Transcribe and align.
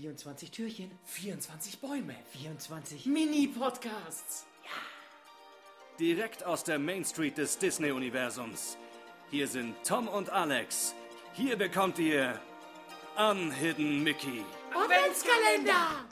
24 0.00 0.50
Türchen, 0.50 0.90
24 1.04 1.78
Bäume, 1.78 2.14
24 2.32 3.04
Mini-Podcasts. 3.04 4.46
Direkt 5.98 6.42
aus 6.42 6.64
der 6.64 6.78
Main 6.78 7.04
Street 7.04 7.36
des 7.36 7.58
Disney-Universums. 7.58 8.78
Hier 9.30 9.46
sind 9.46 9.74
Tom 9.86 10.08
und 10.08 10.30
Alex. 10.30 10.94
Hier 11.34 11.58
bekommt 11.58 11.98
ihr 11.98 12.40
Unhidden 13.18 14.02
Mickey. 14.02 14.42
Adventskalender. 14.72 16.08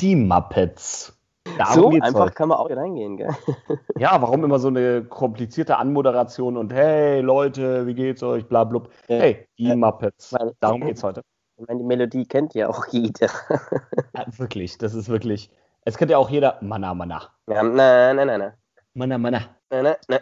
Die 0.00 0.14
Muppets. 0.14 1.17
So 1.66 1.88
einfach 1.88 2.20
heute. 2.20 2.32
kann 2.32 2.48
man 2.48 2.58
auch 2.58 2.70
reingehen, 2.70 3.16
gell? 3.16 3.28
Ja, 3.98 4.20
warum 4.22 4.44
immer 4.44 4.58
so 4.58 4.68
eine 4.68 5.04
komplizierte 5.04 5.76
Anmoderation 5.78 6.56
und 6.56 6.72
hey 6.72 7.20
Leute, 7.20 7.86
wie 7.86 7.94
geht's 7.94 8.22
euch? 8.22 8.46
Bla 8.46 8.64
blub. 8.64 8.90
Hey, 9.06 9.46
die. 9.58 9.74
Muppets. 9.74 10.34
Darum 10.60 10.80
geht's 10.82 11.02
heute. 11.02 11.22
Ich 11.56 11.66
meine, 11.66 11.80
die 11.80 11.84
Melodie 11.86 12.24
kennt 12.24 12.54
ja 12.54 12.68
auch 12.68 12.86
jeder. 12.86 13.28
Ja, 14.16 14.24
wirklich, 14.36 14.78
das 14.78 14.94
ist 14.94 15.08
wirklich. 15.08 15.50
Es 15.84 15.96
kennt 15.96 16.10
ja 16.10 16.18
auch 16.18 16.30
jeder. 16.30 16.58
Mana, 16.60 16.94
mana. 16.94 17.22
ja, 17.48 17.62
na, 17.62 18.12
na, 18.14 18.24
na, 18.24 18.38
na. 18.38 18.54
Mana, 18.94 19.18
mana. 19.18 19.40
na, 19.70 19.82
na, 19.82 19.96
na. 20.08 20.18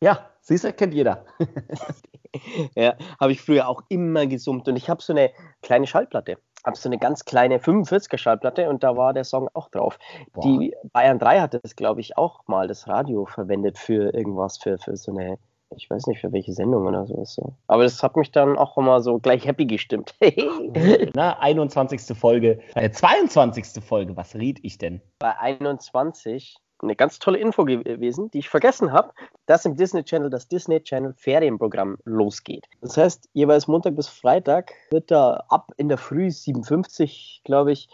Ja, 0.00 0.30
siehst 0.40 0.64
du, 0.64 0.72
kennt 0.72 0.94
jeder. 0.94 1.24
Ja, 2.74 2.94
habe 3.20 3.30
ich 3.30 3.40
früher 3.40 3.68
auch 3.68 3.82
immer 3.88 4.26
gesummt. 4.26 4.66
Und 4.66 4.74
ich 4.74 4.90
habe 4.90 5.00
so 5.00 5.12
eine 5.12 5.30
kleine 5.62 5.86
Schallplatte. 5.86 6.38
Habe 6.64 6.76
so 6.76 6.88
eine 6.88 6.98
ganz 6.98 7.24
kleine 7.24 7.58
45er 7.58 8.16
Schallplatte 8.16 8.68
und 8.68 8.82
da 8.82 8.96
war 8.96 9.12
der 9.12 9.24
Song 9.24 9.48
auch 9.54 9.68
drauf. 9.68 9.98
Boah. 10.32 10.42
Die 10.42 10.74
Bayern 10.92 11.18
3 11.18 11.40
hatte 11.40 11.60
das, 11.60 11.76
glaube 11.76 12.00
ich, 12.00 12.16
auch 12.16 12.46
mal 12.46 12.68
das 12.68 12.88
Radio 12.88 13.26
verwendet 13.26 13.78
für 13.78 14.14
irgendwas, 14.14 14.58
für, 14.58 14.78
für 14.78 14.96
so 14.96 15.12
eine, 15.12 15.38
ich 15.76 15.90
weiß 15.90 16.06
nicht, 16.06 16.20
für 16.20 16.32
welche 16.32 16.52
Sendung 16.52 16.86
oder 16.86 17.06
sowas. 17.06 17.34
So. 17.34 17.54
Aber 17.66 17.82
das 17.82 18.02
hat 18.02 18.16
mich 18.16 18.30
dann 18.32 18.56
auch 18.56 18.78
immer 18.78 19.00
so 19.02 19.18
gleich 19.18 19.46
happy 19.46 19.66
gestimmt. 19.66 20.14
Na, 21.14 21.38
21. 21.38 22.16
Folge. 22.16 22.60
Äh, 22.74 22.90
22. 22.90 23.84
Folge, 23.84 24.16
was 24.16 24.34
riet 24.34 24.58
ich 24.62 24.78
denn? 24.78 25.02
Bei 25.18 25.36
21 25.38 26.56
eine 26.84 26.96
ganz 26.96 27.18
tolle 27.18 27.38
Info 27.38 27.64
gewesen, 27.64 28.30
die 28.30 28.38
ich 28.38 28.48
vergessen 28.48 28.92
habe, 28.92 29.12
dass 29.46 29.64
im 29.64 29.76
Disney 29.76 30.04
Channel 30.04 30.30
das 30.30 30.48
Disney 30.48 30.80
Channel 30.82 31.12
Ferienprogramm 31.16 31.98
losgeht. 32.04 32.66
Das 32.80 32.96
heißt, 32.96 33.28
jeweils 33.32 33.66
Montag 33.68 33.96
bis 33.96 34.08
Freitag 34.08 34.72
wird 34.90 35.10
da 35.10 35.44
ab 35.48 35.72
in 35.76 35.88
der 35.88 35.98
Früh 35.98 36.30
57, 36.30 37.42
glaube 37.44 37.72
ich, 37.72 37.88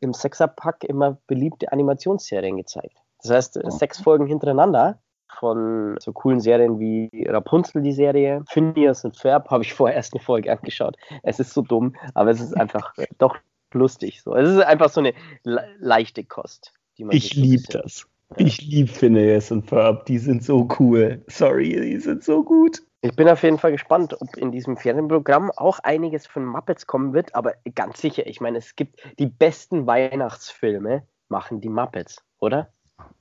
im 0.00 0.12
Sechserpack 0.12 0.84
immer 0.84 1.18
beliebte 1.26 1.70
Animationsserien 1.72 2.56
gezeigt. 2.56 2.96
Das 3.22 3.30
heißt, 3.30 3.60
sechs 3.78 4.00
Folgen 4.00 4.26
hintereinander 4.26 4.98
von 5.38 5.96
so 6.00 6.12
coolen 6.12 6.40
Serien 6.40 6.80
wie 6.80 7.08
Rapunzel, 7.28 7.82
die 7.82 7.92
Serie, 7.92 8.42
Phineas 8.48 9.04
und 9.04 9.16
Ferb, 9.16 9.50
habe 9.50 9.62
ich 9.62 9.74
vorher 9.74 9.96
erst 9.96 10.12
eine 10.14 10.22
Folge 10.22 10.50
angeschaut. 10.50 10.96
Es 11.22 11.38
ist 11.38 11.52
so 11.54 11.62
dumm, 11.62 11.94
aber 12.14 12.30
es 12.30 12.40
ist 12.40 12.54
einfach 12.56 12.94
doch 13.18 13.36
lustig. 13.72 14.22
So. 14.22 14.34
Es 14.34 14.48
ist 14.48 14.60
einfach 14.62 14.88
so 14.88 15.00
eine 15.00 15.12
le 15.44 15.64
leichte 15.78 16.24
Kost. 16.24 16.72
Die 16.98 17.04
man 17.04 17.12
sich 17.12 17.26
Ich 17.26 17.34
so 17.34 17.40
ein 17.40 17.44
lieb 17.44 17.66
bisschen- 17.66 17.82
das. 17.82 18.06
Ich 18.36 18.62
lieb 18.62 18.90
Phineas 18.90 19.50
und 19.50 19.66
Ferb. 19.66 20.06
Die 20.06 20.18
sind 20.18 20.44
so 20.44 20.68
cool. 20.78 21.22
Sorry, 21.26 21.72
die 21.72 21.98
sind 21.98 22.22
so 22.22 22.44
gut. 22.44 22.82
Ich 23.02 23.16
bin 23.16 23.28
auf 23.28 23.42
jeden 23.42 23.58
Fall 23.58 23.72
gespannt, 23.72 24.14
ob 24.20 24.36
in 24.36 24.52
diesem 24.52 24.76
Ferienprogramm 24.76 25.50
auch 25.56 25.78
einiges 25.78 26.26
von 26.26 26.44
Muppets 26.44 26.86
kommen 26.86 27.14
wird, 27.14 27.34
aber 27.34 27.54
ganz 27.74 28.00
sicher, 28.00 28.26
ich 28.26 28.42
meine, 28.42 28.58
es 28.58 28.76
gibt 28.76 29.00
die 29.18 29.26
besten 29.26 29.86
Weihnachtsfilme, 29.86 31.02
machen 31.28 31.62
die 31.62 31.70
Muppets, 31.70 32.22
oder? 32.40 32.68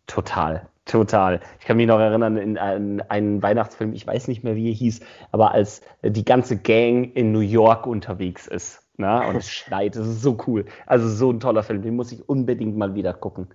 Total, 0.06 0.68
total. 0.84 1.40
Ich 1.60 1.66
kann 1.66 1.78
mich 1.78 1.88
noch 1.88 2.00
erinnern 2.00 2.36
in 2.36 2.58
einen, 2.58 3.02
einen 3.02 3.42
Weihnachtsfilm, 3.42 3.94
ich 3.94 4.06
weiß 4.06 4.28
nicht 4.28 4.44
mehr, 4.44 4.58
wie 4.58 4.70
er 4.70 4.76
hieß, 4.76 5.00
aber 5.32 5.52
als 5.54 5.82
die 6.04 6.26
ganze 6.26 6.58
Gang 6.58 7.16
in 7.16 7.32
New 7.32 7.40
York 7.40 7.88
unterwegs 7.88 8.48
ist. 8.48 8.86
Na, 8.98 9.30
und 9.30 9.38
es 9.38 9.50
schneit, 9.50 9.96
das 9.96 10.06
ist 10.06 10.22
so 10.22 10.38
cool. 10.46 10.66
Also 10.86 11.08
so 11.08 11.32
ein 11.32 11.40
toller 11.40 11.64
Film, 11.64 11.82
den 11.82 11.96
muss 11.96 12.12
ich 12.12 12.28
unbedingt 12.28 12.76
mal 12.76 12.96
wieder 12.96 13.14
gucken. 13.14 13.48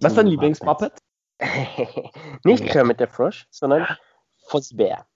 Was 0.00 0.12
ist 0.12 0.16
dein 0.16 0.26
Die 0.26 0.32
Lieblingsmuppet? 0.32 0.92
Nicht. 2.44 2.66
Kermit 2.66 3.00
der 3.00 3.08
Frosch, 3.08 3.46
sondern 3.50 3.86
Fosbär. 4.46 5.06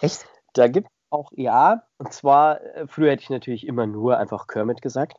Echt? 0.00 0.26
Da 0.54 0.68
gibt 0.68 0.88
auch, 1.10 1.30
ja, 1.34 1.82
und 1.98 2.12
zwar, 2.12 2.60
äh, 2.60 2.86
früher 2.86 3.12
hätte 3.12 3.22
ich 3.22 3.30
natürlich 3.30 3.66
immer 3.66 3.86
nur 3.86 4.18
einfach 4.18 4.46
Kermit 4.46 4.82
gesagt. 4.82 5.18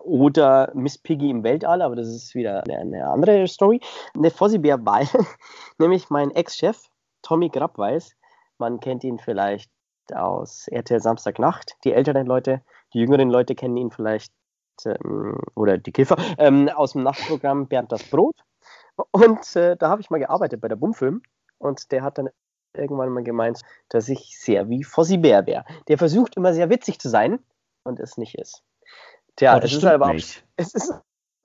Oder 0.00 0.72
Miss 0.74 0.98
Piggy 0.98 1.30
im 1.30 1.44
Weltall, 1.44 1.80
aber 1.80 1.96
das 1.96 2.08
ist 2.08 2.34
wieder 2.34 2.64
eine, 2.64 2.78
eine 2.78 3.08
andere 3.08 3.46
Story. 3.46 3.80
Eine 4.14 4.30
Fossibär, 4.30 4.84
weil 4.84 5.08
nämlich 5.78 6.10
mein 6.10 6.30
Ex-Chef, 6.32 6.82
Tommy 7.22 7.48
Grabweis, 7.48 8.16
man 8.58 8.80
kennt 8.80 9.04
ihn 9.04 9.18
vielleicht 9.18 9.70
aus 10.12 10.68
RTL 10.68 11.00
Samstagnacht, 11.00 11.76
die 11.84 11.92
älteren 11.92 12.26
Leute, 12.26 12.62
die 12.92 13.00
jüngeren 13.00 13.30
Leute 13.30 13.54
kennen 13.54 13.76
ihn 13.76 13.90
vielleicht, 13.90 14.32
ähm, 14.84 15.38
oder 15.54 15.78
die 15.78 15.92
Kiffer, 15.92 16.16
ähm, 16.38 16.68
aus 16.68 16.92
dem 16.92 17.02
Nachtprogramm 17.02 17.66
Bernd 17.68 17.92
das 17.92 18.02
Brot. 18.04 18.36
Und 19.10 19.56
äh, 19.56 19.76
da 19.76 19.88
habe 19.88 20.00
ich 20.00 20.10
mal 20.10 20.18
gearbeitet 20.18 20.60
bei 20.60 20.68
der 20.68 20.76
Bumfilm 20.76 21.22
und 21.58 21.92
der 21.92 22.02
hat 22.02 22.18
dann 22.18 22.28
irgendwann 22.74 23.10
mal 23.10 23.22
gemeint, 23.24 23.60
dass 23.88 24.08
ich 24.08 24.38
sehr 24.38 24.68
wie 24.68 24.84
Fossi 24.84 25.16
Bär 25.18 25.46
wäre. 25.46 25.64
Der 25.88 25.98
versucht 25.98 26.36
immer 26.36 26.52
sehr 26.52 26.68
witzig 26.70 26.98
zu 26.98 27.08
sein 27.08 27.38
und 27.84 28.00
es 28.00 28.18
nicht 28.18 28.36
ist. 28.36 28.62
Tja, 29.36 29.56
Oh, 29.56 29.60
das 29.60 29.70
es 29.72 29.78
ist 29.78 29.84
aber 29.84 30.06
auch, 30.06 30.12
nicht. 30.12 30.44
es 30.56 30.74
ist 30.74 30.92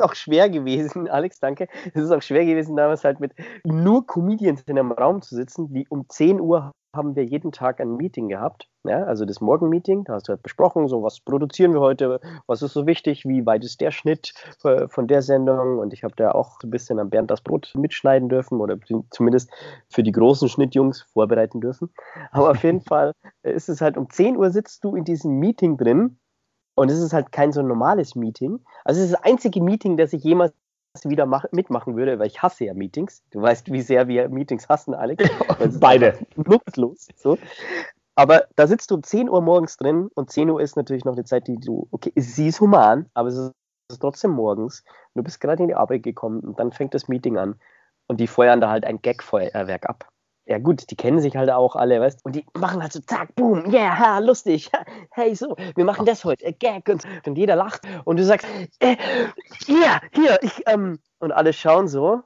auch 0.01 0.15
schwer 0.15 0.49
gewesen, 0.49 1.07
Alex, 1.09 1.39
danke. 1.39 1.67
Es 1.93 2.03
ist 2.03 2.11
auch 2.11 2.21
schwer 2.21 2.45
gewesen, 2.45 2.75
damals 2.75 3.03
halt 3.03 3.19
mit 3.19 3.33
nur 3.63 4.05
Comedians 4.05 4.61
in 4.63 4.77
einem 4.77 4.91
Raum 4.91 5.21
zu 5.21 5.35
sitzen, 5.35 5.73
die 5.73 5.87
um 5.89 6.07
10 6.07 6.39
Uhr 6.39 6.71
haben 6.95 7.15
wir 7.15 7.23
jeden 7.23 7.51
Tag 7.51 7.79
ein 7.79 7.95
Meeting 7.95 8.27
gehabt. 8.27 8.67
Ja, 8.83 9.03
also 9.03 9.25
das 9.25 9.39
Morgenmeeting, 9.41 10.03
da 10.03 10.13
hast 10.13 10.27
du 10.27 10.31
halt 10.31 10.43
besprochen, 10.43 10.87
so 10.87 11.03
was 11.03 11.19
produzieren 11.19 11.73
wir 11.73 11.79
heute, 11.79 12.19
was 12.47 12.61
ist 12.61 12.73
so 12.73 12.87
wichtig, 12.87 13.25
wie 13.25 13.45
weit 13.45 13.63
ist 13.63 13.79
der 13.79 13.91
Schnitt 13.91 14.33
äh, 14.63 14.87
von 14.87 15.07
der 15.07 15.21
Sendung 15.21 15.77
und 15.77 15.93
ich 15.93 16.03
habe 16.03 16.15
da 16.17 16.31
auch 16.31 16.57
ein 16.63 16.71
bisschen 16.71 16.99
am 16.99 17.09
Bernd 17.09 17.29
das 17.29 17.41
Brot 17.41 17.71
mitschneiden 17.75 18.27
dürfen 18.27 18.59
oder 18.59 18.77
zumindest 19.11 19.51
für 19.89 20.03
die 20.03 20.11
großen 20.11 20.49
Schnittjungs 20.49 21.03
vorbereiten 21.13 21.61
dürfen. 21.61 21.89
Aber 22.31 22.51
auf 22.51 22.63
jeden 22.63 22.81
Fall 22.81 23.13
ist 23.43 23.69
es 23.69 23.81
halt 23.81 23.97
um 23.97 24.09
10 24.09 24.35
Uhr 24.35 24.49
sitzt 24.49 24.83
du 24.83 24.95
in 24.95 25.05
diesem 25.05 25.39
Meeting 25.39 25.77
drin 25.77 26.17
und 26.75 26.89
es 26.89 26.99
ist 26.99 27.13
halt 27.13 27.31
kein 27.31 27.51
so 27.51 27.61
normales 27.61 28.15
Meeting. 28.15 28.59
Also 28.85 28.99
es 28.99 29.07
ist 29.07 29.13
das 29.13 29.23
einzige 29.23 29.61
Meeting, 29.61 29.97
das 29.97 30.13
ich 30.13 30.23
jemals 30.23 30.53
wieder 31.03 31.25
mach, 31.25 31.45
mitmachen 31.51 31.95
würde, 31.95 32.19
weil 32.19 32.27
ich 32.27 32.41
hasse 32.41 32.65
ja 32.65 32.73
Meetings. 32.73 33.23
Du 33.31 33.41
weißt, 33.41 33.71
wie 33.71 33.81
sehr 33.81 34.07
wir 34.07 34.29
Meetings 34.29 34.67
hassen, 34.67 34.93
Alex. 34.93 35.23
Beide. 35.79 36.17
Nutzlos. 36.35 37.07
So. 37.15 37.37
Aber 38.15 38.45
da 38.55 38.67
sitzt 38.67 38.91
du 38.91 38.95
um 38.95 39.03
10 39.03 39.29
Uhr 39.29 39.41
morgens 39.41 39.77
drin 39.77 40.09
und 40.13 40.31
10 40.31 40.49
Uhr 40.49 40.61
ist 40.61 40.75
natürlich 40.75 41.05
noch 41.05 41.13
eine 41.13 41.23
Zeit, 41.23 41.47
die 41.47 41.57
du, 41.57 41.87
okay, 41.91 42.11
sie 42.15 42.47
ist 42.47 42.59
human, 42.59 43.09
aber 43.13 43.29
es 43.29 43.35
ist, 43.35 43.51
es 43.89 43.95
ist 43.95 43.99
trotzdem 43.99 44.31
morgens. 44.31 44.83
Du 45.15 45.23
bist 45.23 45.39
gerade 45.39 45.63
in 45.63 45.69
die 45.69 45.75
Arbeit 45.75 46.03
gekommen 46.03 46.41
und 46.41 46.59
dann 46.59 46.71
fängt 46.71 46.93
das 46.93 47.07
Meeting 47.07 47.37
an 47.37 47.55
und 48.07 48.19
die 48.19 48.27
feuern 48.27 48.61
da 48.61 48.69
halt 48.69 48.85
ein 48.85 49.01
Gag-Feuerwerk 49.01 49.87
ab. 49.87 50.09
Ja 50.45 50.57
gut, 50.57 50.89
die 50.89 50.95
kennen 50.95 51.19
sich 51.19 51.35
halt 51.35 51.49
auch 51.49 51.75
alle, 51.75 52.01
weißt 52.01 52.25
Und 52.25 52.35
die 52.35 52.45
machen 52.57 52.81
halt 52.81 52.91
so, 52.91 52.99
zack, 52.99 53.35
boom, 53.35 53.71
yeah, 53.71 53.97
ha, 53.97 54.19
lustig, 54.19 54.71
hey, 55.11 55.35
so, 55.35 55.55
wir 55.75 55.85
machen 55.85 56.05
das 56.05 56.25
heute, 56.25 56.45
äh, 56.45 56.53
Gag 56.53 56.89
und, 56.89 57.03
und 57.25 57.37
jeder 57.37 57.55
lacht. 57.55 57.81
Und 58.05 58.17
du 58.17 58.25
sagst, 58.25 58.47
äh, 58.79 58.97
hier, 59.65 60.01
hier, 60.13 60.39
ich, 60.41 60.63
ähm, 60.67 60.99
und 61.19 61.31
alle 61.31 61.53
schauen 61.53 61.87
so 61.87 62.23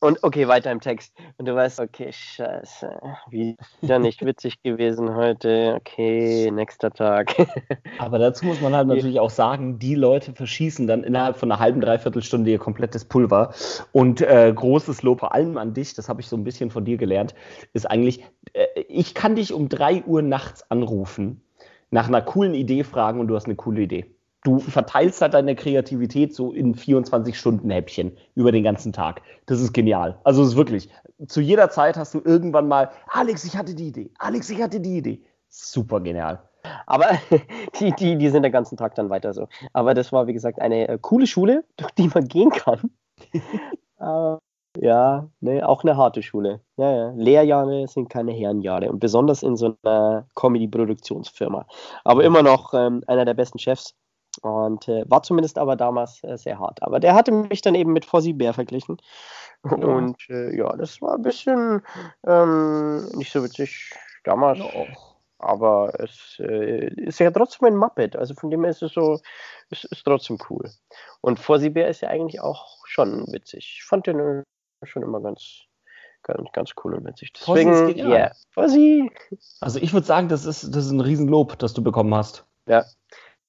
und 0.00 0.22
okay, 0.22 0.46
weiter 0.48 0.70
im 0.70 0.80
Text. 0.80 1.12
Und 1.38 1.46
du 1.46 1.54
weißt, 1.54 1.80
okay, 1.80 2.12
scheiße, 2.12 3.00
wieder 3.30 3.98
nicht 3.98 4.24
witzig 4.24 4.62
gewesen 4.62 5.14
heute, 5.14 5.74
okay, 5.76 6.50
nächster 6.50 6.90
Tag. 6.90 7.34
Aber 7.98 8.18
dazu 8.18 8.46
muss 8.46 8.60
man 8.60 8.74
halt 8.74 8.88
natürlich 8.88 9.18
auch 9.20 9.30
sagen, 9.30 9.78
die 9.78 9.94
Leute 9.94 10.32
verschießen 10.32 10.86
dann 10.86 11.04
innerhalb 11.04 11.36
von 11.36 11.50
einer 11.50 11.60
halben, 11.60 11.80
dreiviertel 11.80 12.22
Stunde 12.22 12.50
ihr 12.50 12.58
komplettes 12.58 13.04
Pulver. 13.04 13.52
Und 13.92 14.20
äh, 14.20 14.52
großes 14.54 15.02
Lob 15.02 15.20
vor 15.20 15.34
allem 15.34 15.58
an 15.58 15.74
dich, 15.74 15.94
das 15.94 16.08
habe 16.08 16.20
ich 16.20 16.28
so 16.28 16.36
ein 16.36 16.44
bisschen 16.44 16.70
von 16.70 16.84
dir 16.84 16.96
gelernt, 16.96 17.34
ist 17.72 17.90
eigentlich, 17.90 18.24
äh, 18.52 18.66
ich 18.88 19.14
kann 19.14 19.34
dich 19.34 19.52
um 19.52 19.68
drei 19.68 20.02
Uhr 20.04 20.22
nachts 20.22 20.70
anrufen, 20.70 21.42
nach 21.90 22.08
einer 22.08 22.22
coolen 22.22 22.54
Idee 22.54 22.84
fragen 22.84 23.18
und 23.20 23.28
du 23.28 23.34
hast 23.34 23.46
eine 23.46 23.56
coole 23.56 23.82
Idee. 23.82 24.17
Du 24.48 24.60
verteilst 24.60 25.20
halt 25.20 25.34
deine 25.34 25.54
Kreativität 25.54 26.34
so 26.34 26.52
in 26.52 26.74
24 26.74 27.38
Stunden 27.38 27.68
Häppchen 27.68 28.16
über 28.34 28.50
den 28.50 28.64
ganzen 28.64 28.94
Tag. 28.94 29.20
Das 29.44 29.60
ist 29.60 29.74
genial. 29.74 30.18
Also 30.24 30.42
es 30.42 30.48
ist 30.48 30.56
wirklich, 30.56 30.88
zu 31.26 31.42
jeder 31.42 31.68
Zeit 31.68 31.98
hast 31.98 32.14
du 32.14 32.22
irgendwann 32.24 32.66
mal, 32.66 32.90
Alex, 33.08 33.44
ich 33.44 33.58
hatte 33.58 33.74
die 33.74 33.88
Idee. 33.88 34.10
Alex, 34.18 34.48
ich 34.48 34.62
hatte 34.62 34.80
die 34.80 34.96
Idee. 34.96 35.22
Super 35.50 36.00
genial. 36.00 36.42
Aber 36.86 37.10
die, 37.78 37.92
die, 37.92 38.16
die 38.16 38.30
sind 38.30 38.42
den 38.42 38.52
ganzen 38.52 38.78
Tag 38.78 38.94
dann 38.94 39.10
weiter 39.10 39.34
so. 39.34 39.48
Aber 39.74 39.92
das 39.92 40.12
war, 40.12 40.26
wie 40.26 40.32
gesagt, 40.32 40.62
eine 40.62 40.88
äh, 40.88 40.98
coole 40.98 41.26
Schule, 41.26 41.64
durch 41.76 41.90
die 41.90 42.08
man 42.08 42.26
gehen 42.26 42.48
kann. 42.48 42.90
Aber 43.98 44.38
ja, 44.80 45.28
ne, 45.40 45.68
auch 45.68 45.84
eine 45.84 45.98
harte 45.98 46.22
Schule. 46.22 46.62
Ja, 46.78 46.90
ja. 46.90 47.12
Lehrjahre 47.16 47.86
sind 47.86 48.08
keine 48.08 48.32
Herrenjahre 48.32 48.90
und 48.90 48.98
besonders 48.98 49.42
in 49.42 49.56
so 49.56 49.76
einer 49.82 50.26
Comedy-Produktionsfirma. 50.34 51.66
Aber 52.02 52.24
immer 52.24 52.42
noch 52.42 52.72
ähm, 52.72 53.02
einer 53.06 53.26
der 53.26 53.34
besten 53.34 53.58
Chefs 53.58 53.94
und 54.42 54.88
äh, 54.88 55.04
war 55.08 55.22
zumindest 55.22 55.58
aber 55.58 55.76
damals 55.76 56.22
äh, 56.24 56.36
sehr 56.36 56.58
hart. 56.58 56.82
Aber 56.82 57.00
der 57.00 57.14
hatte 57.14 57.32
mich 57.32 57.62
dann 57.62 57.74
eben 57.74 57.92
mit 57.92 58.04
Fossi 58.04 58.32
Bär 58.32 58.54
verglichen. 58.54 58.98
Und 59.62 60.16
äh, 60.28 60.56
ja, 60.56 60.76
das 60.76 61.02
war 61.02 61.14
ein 61.14 61.22
bisschen 61.22 61.82
ähm, 62.26 63.08
nicht 63.16 63.32
so 63.32 63.42
witzig. 63.42 63.90
damals. 64.24 64.60
Aber 65.40 65.92
es 66.00 66.36
äh, 66.40 66.88
ist 66.94 67.20
ja 67.20 67.30
trotzdem 67.30 67.68
ein 67.68 67.76
Muppet. 67.76 68.16
Also 68.16 68.34
von 68.34 68.50
dem 68.50 68.62
her 68.62 68.70
ist 68.70 68.82
es 68.82 68.92
so, 68.92 69.20
es 69.70 69.84
ist 69.84 70.04
trotzdem 70.04 70.38
cool. 70.50 70.68
Und 71.20 71.38
Fuzzy 71.38 71.70
Bear 71.70 71.88
ist 71.88 72.00
ja 72.00 72.08
eigentlich 72.08 72.40
auch 72.40 72.84
schon 72.86 73.26
witzig. 73.32 73.78
Ich 73.78 73.84
fand 73.84 74.06
den 74.06 74.18
äh, 74.18 74.42
schon 74.82 75.02
immer 75.02 75.20
ganz, 75.20 75.62
ganz, 76.24 76.50
ganz 76.52 76.70
cool 76.82 76.94
und 76.94 77.06
witzig. 77.06 77.32
Deswegen, 77.34 77.96
ja, 77.96 78.08
yeah, 78.08 78.32
Fuzzy. 78.50 79.10
Also 79.60 79.78
ich 79.78 79.92
würde 79.92 80.06
sagen, 80.06 80.28
das 80.28 80.44
ist, 80.44 80.74
das 80.74 80.86
ist 80.86 80.90
ein 80.90 81.00
Riesenlob, 81.00 81.56
das 81.58 81.72
du 81.72 81.82
bekommen 81.82 82.14
hast. 82.14 82.44
Ja. 82.66 82.84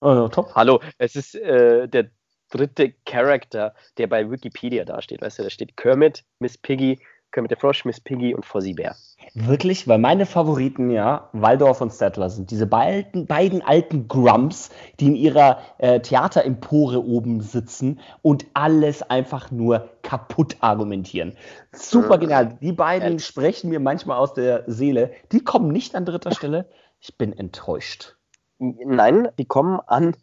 Also, 0.02 0.30
top. 0.30 0.56
Hallo, 0.56 0.80
es 0.98 1.16
ist 1.16 1.36
äh, 1.36 1.88
der 1.88 2.10
dritte 2.50 2.94
Charakter, 3.06 3.76
der 3.98 4.08
bei 4.08 4.30
Wikipedia 4.30 4.86
dasteht. 4.86 5.22
Weißt 5.22 5.40
du, 5.40 5.44
da 5.44 5.50
steht 5.50 5.76
Kermit, 5.78 6.24
Miss 6.40 6.58
Piggy, 6.58 7.00
Kermit 7.32 7.52
der 7.52 7.58
Frosch, 7.58 7.86
Miss 7.86 8.00
Piggy 8.00 8.34
und 8.34 8.46
Fozzie 8.46 8.74
Bär. 8.74 8.96
Wirklich? 9.36 9.88
Weil 9.88 10.00
meine 10.00 10.26
Favoriten, 10.26 10.90
ja, 10.90 11.30
Waldorf 11.34 11.82
und 11.82 11.92
Stettler 11.92 12.30
sind 12.30 12.50
diese 12.50 12.66
beiden, 12.66 13.28
beiden 13.28 13.62
alten 13.62 14.08
Grumps, 14.08 14.72
die 15.00 15.08
in 15.08 15.16
ihrer 15.16 15.60
äh, 15.78 16.00
Theaterempore 16.00 17.04
oben 17.04 17.42
sitzen 17.42 18.00
und 18.24 18.46
alles 18.54 19.04
einfach 19.04 19.52
nur 19.52 19.90
kaputt 20.02 20.58
argumentieren. 20.62 21.36
Super 21.74 22.18
mhm. 22.18 22.22
genial. 22.22 22.58
Die 22.62 22.72
beiden 22.72 23.14
ja. 23.14 23.20
sprechen 23.20 23.70
mir 23.70 23.80
manchmal 23.80 24.18
aus 24.18 24.34
der 24.34 24.64
Seele. 24.66 25.12
Die 25.32 25.44
kommen 25.44 25.72
nicht 25.72 25.94
an 25.94 26.06
dritter 26.06 26.34
Stelle. 26.34 26.68
Ich 27.00 27.18
bin 27.18 27.32
enttäuscht. 27.34 28.16
Nein, 28.60 29.30
die 29.38 29.46
kommen 29.46 29.80
an 29.88 30.16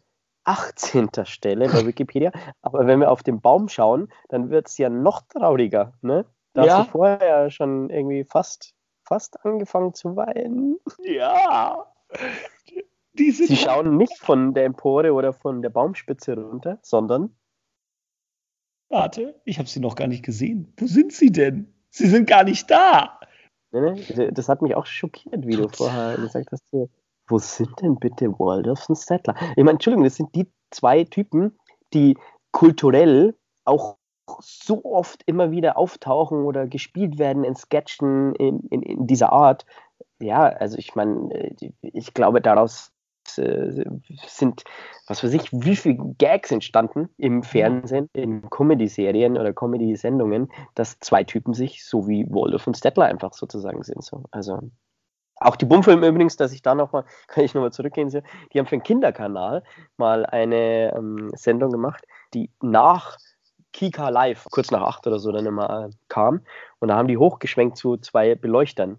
18. 0.45 1.09
Stelle 1.25 1.67
bei 1.67 1.85
Wikipedia. 1.85 2.31
Aber 2.61 2.87
wenn 2.87 2.99
wir 2.99 3.11
auf 3.11 3.23
den 3.23 3.41
Baum 3.41 3.67
schauen, 3.67 4.07
dann 4.29 4.49
wird 4.49 4.67
es 4.67 4.77
ja 4.77 4.89
noch 4.89 5.21
trauriger. 5.23 5.93
Ne? 6.01 6.25
Da 6.53 6.65
ja. 6.65 6.77
hast 6.77 6.87
du 6.87 6.91
vorher 6.91 7.51
schon 7.51 7.89
irgendwie 7.89 8.23
fast, 8.23 8.73
fast 9.03 9.43
angefangen 9.45 9.93
zu 9.93 10.15
weinen. 10.15 10.79
Ja. 11.03 11.85
Sie 13.13 13.55
schauen 13.55 13.97
nicht 13.97 14.17
von 14.19 14.53
der 14.53 14.65
Empore 14.65 15.11
oder 15.11 15.33
von 15.33 15.61
der 15.61 15.69
Baumspitze 15.69 16.35
runter, 16.35 16.79
sondern. 16.83 17.35
Warte, 18.89 19.41
ich 19.43 19.57
habe 19.57 19.67
sie 19.67 19.79
noch 19.79 19.95
gar 19.95 20.07
nicht 20.07 20.23
gesehen. 20.23 20.71
Wo 20.77 20.85
sind 20.85 21.11
sie 21.11 21.31
denn? 21.31 21.73
Sie 21.89 22.07
sind 22.07 22.29
gar 22.29 22.43
nicht 22.43 22.69
da. 22.69 23.19
Nee, 23.71 24.05
nee, 24.15 24.31
das 24.31 24.47
hat 24.47 24.61
mich 24.61 24.75
auch 24.75 24.85
schockiert, 24.85 25.45
wie 25.45 25.57
du 25.57 25.67
vorher 25.67 26.15
gesagt 26.15 26.51
hast. 26.51 26.63
Wo 27.27 27.37
sind 27.39 27.81
denn 27.81 27.97
bitte 27.97 28.31
Waldorf 28.39 28.87
und 28.89 28.97
Settler? 28.97 29.35
Ich 29.51 29.57
meine, 29.57 29.71
Entschuldigung, 29.71 30.05
das 30.05 30.15
sind 30.15 30.33
die 30.35 30.51
zwei 30.71 31.03
Typen, 31.03 31.57
die 31.93 32.17
kulturell 32.51 33.35
auch 33.65 33.97
so 34.39 34.83
oft 34.83 35.23
immer 35.25 35.51
wieder 35.51 35.77
auftauchen 35.77 36.43
oder 36.43 36.67
gespielt 36.67 37.17
werden 37.17 37.43
in 37.43 37.55
Sketchen 37.55 38.35
in, 38.35 38.59
in, 38.69 38.81
in 38.81 39.07
dieser 39.07 39.31
Art. 39.31 39.65
Ja, 40.19 40.47
also 40.47 40.77
ich 40.77 40.95
meine, 40.95 41.33
äh, 41.33 41.71
ich 41.81 42.13
glaube, 42.13 42.41
daraus 42.41 42.91
äh, 43.37 43.83
sind, 44.25 44.63
was 45.07 45.23
weiß 45.23 45.33
ich, 45.33 45.51
wie 45.51 45.75
viele 45.75 45.97
Gags 46.17 46.51
entstanden 46.51 47.09
im 47.17 47.43
Fernsehen, 47.43 48.09
in 48.13 48.49
Comedy-Serien 48.49 49.37
oder 49.37 49.53
Comedy-Sendungen, 49.53 50.51
dass 50.75 50.99
zwei 50.99 51.23
Typen 51.23 51.53
sich 51.53 51.85
so 51.85 52.07
wie 52.07 52.25
Waldorf 52.29 52.67
und 52.67 52.77
Stettler 52.77 53.05
einfach 53.05 53.33
sozusagen 53.33 53.83
sind. 53.83 54.03
So. 54.03 54.23
Also 54.31 54.59
auch 55.39 55.55
die 55.55 55.65
Bumfilme 55.65 56.07
übrigens, 56.07 56.37
dass 56.37 56.51
ich 56.51 56.61
da 56.61 56.75
nochmal, 56.75 57.05
kann 57.27 57.43
ich 57.43 57.53
nochmal 57.53 57.71
zurückgehen, 57.71 58.09
die 58.09 58.59
haben 58.59 58.65
für 58.65 58.77
den 58.77 58.83
Kinderkanal 58.83 59.63
mal 59.97 60.25
eine 60.25 60.93
ähm, 60.95 61.29
Sendung 61.35 61.71
gemacht, 61.71 62.05
die 62.33 62.49
nach 62.61 63.17
Kika 63.73 64.09
Live, 64.09 64.45
kurz 64.51 64.71
nach 64.71 64.81
acht 64.81 65.05
oder 65.05 65.19
so, 65.19 65.31
dann 65.31 65.45
immer 65.45 65.87
äh, 65.87 65.89
kam. 66.07 66.41
Und 66.79 66.87
da 66.87 66.95
haben 66.95 67.07
die 67.07 67.17
hochgeschwenkt 67.17 67.77
zu 67.77 67.97
zwei 67.97 68.35
Beleuchtern. 68.35 68.97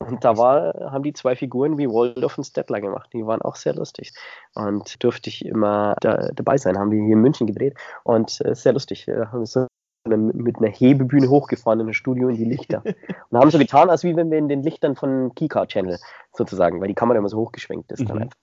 Und 0.00 0.24
da 0.24 0.36
war, 0.36 0.74
haben 0.92 1.02
die 1.02 1.12
zwei 1.12 1.34
Figuren 1.34 1.76
wie 1.76 1.88
Waldorf 1.88 2.38
und 2.38 2.44
Stettler 2.44 2.80
gemacht. 2.80 3.10
Die 3.12 3.26
waren 3.26 3.42
auch 3.42 3.56
sehr 3.56 3.74
lustig. 3.74 4.12
Und 4.54 5.02
durfte 5.02 5.28
ich 5.28 5.44
immer 5.44 5.96
da, 6.00 6.30
dabei 6.34 6.56
sein. 6.56 6.78
Haben 6.78 6.90
wir 6.90 7.02
hier 7.02 7.14
in 7.14 7.20
München 7.20 7.46
gedreht. 7.46 7.76
Und 8.04 8.40
äh, 8.44 8.54
sehr 8.54 8.74
lustig. 8.74 9.08
Äh, 9.08 9.26
haben 9.26 9.44
so 9.44 9.66
mit 10.16 10.58
einer 10.58 10.68
Hebebühne 10.68 11.28
hochgefahren 11.30 11.80
in 11.80 11.86
das 11.86 11.96
Studio 11.96 12.28
in 12.28 12.36
die 12.36 12.44
Lichter. 12.44 12.82
Und 13.30 13.38
haben 13.38 13.50
so 13.50 13.58
getan, 13.58 13.90
als 13.90 14.04
wie 14.04 14.16
wenn 14.16 14.30
wir 14.30 14.38
in 14.38 14.48
den 14.48 14.62
Lichtern 14.62 14.96
von 14.96 15.34
Kika 15.34 15.66
Channel 15.66 15.98
sozusagen, 16.32 16.80
weil 16.80 16.88
die 16.88 16.94
Kamera 16.94 17.18
immer 17.18 17.28
so 17.28 17.38
hochgeschwenkt 17.38 17.92
ist. 17.92 18.00
Mhm. 18.00 18.06
Dann 18.06 18.22
einfach 18.22 18.38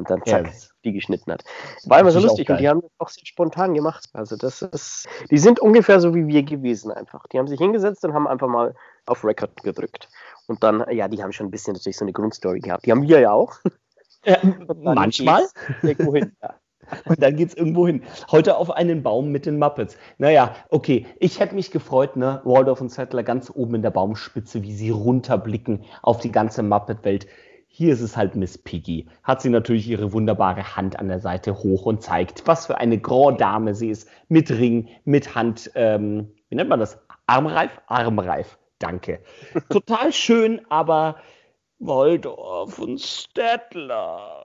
und 0.00 0.08
dann 0.08 0.24
zack, 0.24 0.46
ja, 0.46 0.52
die 0.84 0.92
geschnitten 0.92 1.32
hat. 1.32 1.44
War 1.84 2.00
immer 2.00 2.10
so 2.10 2.20
lustig 2.20 2.48
und 2.48 2.58
die 2.58 2.68
haben 2.68 2.80
das 2.80 2.90
auch 2.98 3.08
sehr 3.08 3.26
spontan 3.26 3.74
gemacht. 3.74 4.08
Also 4.12 4.36
das 4.36 4.62
ist, 4.62 5.06
die 5.30 5.38
sind 5.38 5.60
ungefähr 5.60 6.00
so 6.00 6.14
wie 6.14 6.26
wir 6.26 6.42
gewesen 6.42 6.90
einfach. 6.90 7.26
Die 7.28 7.38
haben 7.38 7.48
sich 7.48 7.58
hingesetzt 7.58 8.04
und 8.04 8.14
haben 8.14 8.26
einfach 8.26 8.48
mal 8.48 8.74
auf 9.06 9.24
Record 9.24 9.62
gedrückt. 9.62 10.08
Und 10.46 10.62
dann, 10.62 10.84
ja, 10.90 11.08
die 11.08 11.22
haben 11.22 11.32
schon 11.32 11.48
ein 11.48 11.50
bisschen 11.50 11.74
natürlich 11.74 11.96
so 11.96 12.04
eine 12.04 12.12
Grundstory 12.12 12.60
gehabt. 12.60 12.86
Die 12.86 12.92
haben 12.92 13.02
wir 13.02 13.20
ja 13.20 13.32
auch. 13.32 13.58
Ja, 14.24 14.36
manchmal. 14.74 15.46
Hin, 15.80 16.36
ja. 16.42 16.54
Und 17.04 17.22
dann 17.22 17.36
geht 17.36 17.48
es 17.48 17.56
irgendwo 17.56 17.86
hin. 17.86 18.02
Heute 18.30 18.56
auf 18.56 18.70
einen 18.70 19.02
Baum 19.02 19.30
mit 19.30 19.46
den 19.46 19.58
Muppets. 19.58 19.96
Naja, 20.18 20.54
okay. 20.68 21.06
Ich 21.18 21.40
hätte 21.40 21.54
mich 21.54 21.70
gefreut, 21.70 22.16
ne? 22.16 22.40
Waldorf 22.44 22.80
und 22.80 22.90
Settler 22.90 23.22
ganz 23.22 23.50
oben 23.54 23.76
in 23.76 23.82
der 23.82 23.90
Baumspitze, 23.90 24.62
wie 24.62 24.72
sie 24.72 24.90
runterblicken 24.90 25.84
auf 26.02 26.20
die 26.20 26.32
ganze 26.32 26.62
Muppet-Welt. 26.62 27.26
Hier 27.72 27.92
ist 27.92 28.00
es 28.00 28.16
halt 28.16 28.34
Miss 28.34 28.58
Piggy. 28.58 29.06
Hat 29.22 29.42
sie 29.42 29.48
natürlich 29.48 29.88
ihre 29.88 30.12
wunderbare 30.12 30.76
Hand 30.76 30.98
an 30.98 31.08
der 31.08 31.20
Seite 31.20 31.62
hoch 31.62 31.86
und 31.86 32.02
zeigt, 32.02 32.46
was 32.46 32.66
für 32.66 32.78
eine 32.78 32.98
Grand 32.98 33.40
Dame 33.40 33.74
sie 33.74 33.90
ist. 33.90 34.08
Mit 34.28 34.50
Ring, 34.50 34.88
mit 35.04 35.36
Hand, 35.36 35.70
ähm, 35.76 36.32
wie 36.48 36.56
nennt 36.56 36.68
man 36.68 36.80
das? 36.80 36.98
Armreif? 37.26 37.80
Armreif. 37.86 38.58
Danke. 38.80 39.20
Total 39.68 40.12
schön, 40.12 40.60
aber 40.68 41.16
Waldorf 41.78 42.78
und 42.80 43.00
Stettler. 43.00 44.39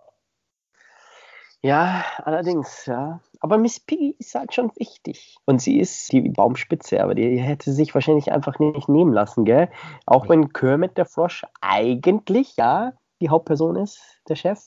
Ja, 1.65 2.05
allerdings, 2.23 2.85
ja. 2.85 3.21
Aber 3.39 3.57
Miss 3.57 3.79
Piggy 3.79 4.15
ist 4.19 4.35
halt 4.35 4.53
schon 4.53 4.71
wichtig. 4.75 5.37
Und 5.45 5.63
sie 5.63 5.79
ist 5.79 6.11
die 6.11 6.21
Baumspitze, 6.29 7.01
aber 7.01 7.15
die 7.15 7.39
hätte 7.39 7.71
sich 7.71 7.95
wahrscheinlich 7.95 8.31
einfach 8.31 8.59
nicht 8.59 8.87
nehmen 8.87 9.11
lassen, 9.11 9.45
gell? 9.45 9.71
Auch 10.05 10.29
wenn 10.29 10.53
Kermit 10.53 10.95
der 10.95 11.05
Frosch 11.05 11.43
eigentlich, 11.61 12.55
ja, 12.55 12.93
die 13.19 13.29
Hauptperson 13.29 13.77
ist, 13.77 13.99
der 14.29 14.35
Chef 14.35 14.61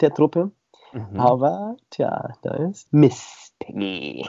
der 0.00 0.14
Truppe. 0.14 0.52
Mhm. 0.92 1.18
Aber, 1.18 1.76
tja, 1.90 2.34
da 2.42 2.54
ist 2.54 2.92
Miss 2.92 3.52
Piggy. 3.58 4.24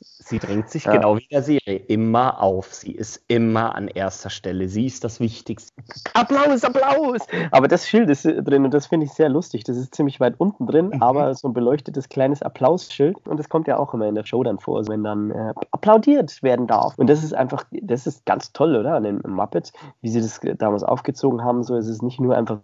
Sie 0.00 0.38
drängt 0.38 0.70
sich 0.70 0.84
ja. 0.84 0.92
genau 0.92 1.16
wie 1.16 1.22
in 1.22 1.28
der 1.30 1.42
Serie 1.42 1.76
immer 1.76 2.40
auf. 2.42 2.72
Sie 2.72 2.92
ist 2.92 3.22
immer 3.28 3.74
an 3.74 3.88
erster 3.88 4.30
Stelle. 4.30 4.68
Sie 4.68 4.86
ist 4.86 5.04
das 5.04 5.20
Wichtigste. 5.20 5.72
Applaus, 6.14 6.64
Applaus! 6.64 7.26
Aber 7.50 7.68
das 7.68 7.88
Schild 7.88 8.08
ist 8.10 8.24
drin 8.24 8.64
und 8.64 8.72
das 8.72 8.86
finde 8.86 9.06
ich 9.06 9.12
sehr 9.12 9.28
lustig. 9.28 9.64
Das 9.64 9.76
ist 9.76 9.94
ziemlich 9.94 10.20
weit 10.20 10.34
unten 10.38 10.66
drin, 10.66 10.90
mhm. 10.94 11.02
aber 11.02 11.34
so 11.34 11.48
ein 11.48 11.52
beleuchtetes 11.52 12.08
kleines 12.08 12.42
Applausschild. 12.42 13.16
Und 13.26 13.38
das 13.38 13.48
kommt 13.48 13.66
ja 13.66 13.78
auch 13.78 13.92
immer 13.92 14.06
in 14.06 14.14
der 14.14 14.24
Show 14.24 14.42
dann 14.42 14.58
vor, 14.58 14.78
also 14.78 14.92
wenn 14.92 15.02
dann 15.02 15.30
äh, 15.30 15.52
applaudiert 15.72 16.42
werden 16.42 16.66
darf. 16.66 16.94
Und 16.96 17.08
das 17.08 17.22
ist 17.24 17.34
einfach, 17.34 17.64
das 17.70 18.06
ist 18.06 18.24
ganz 18.24 18.52
toll, 18.52 18.76
oder? 18.76 18.94
An 18.94 19.02
den 19.02 19.20
Muppets, 19.26 19.72
wie 20.00 20.08
sie 20.08 20.20
das 20.20 20.40
damals 20.58 20.82
aufgezogen 20.82 21.42
haben. 21.42 21.62
So 21.62 21.76
ist 21.76 21.88
es 21.88 22.02
nicht 22.02 22.20
nur 22.20 22.36
einfach 22.36 22.60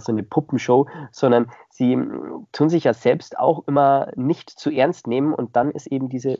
so 0.00 0.12
eine 0.12 0.22
Puppenshow, 0.22 0.86
sondern 1.12 1.50
sie 1.68 1.96
mm, 1.96 2.46
tun 2.52 2.70
sich 2.70 2.84
ja 2.84 2.94
selbst 2.94 3.38
auch 3.38 3.66
immer 3.66 4.10
nicht 4.16 4.50
zu 4.50 4.70
ernst 4.70 5.06
nehmen 5.06 5.34
und 5.34 5.56
dann 5.56 5.70
ist 5.70 5.86
eben 5.86 6.08
diese 6.08 6.38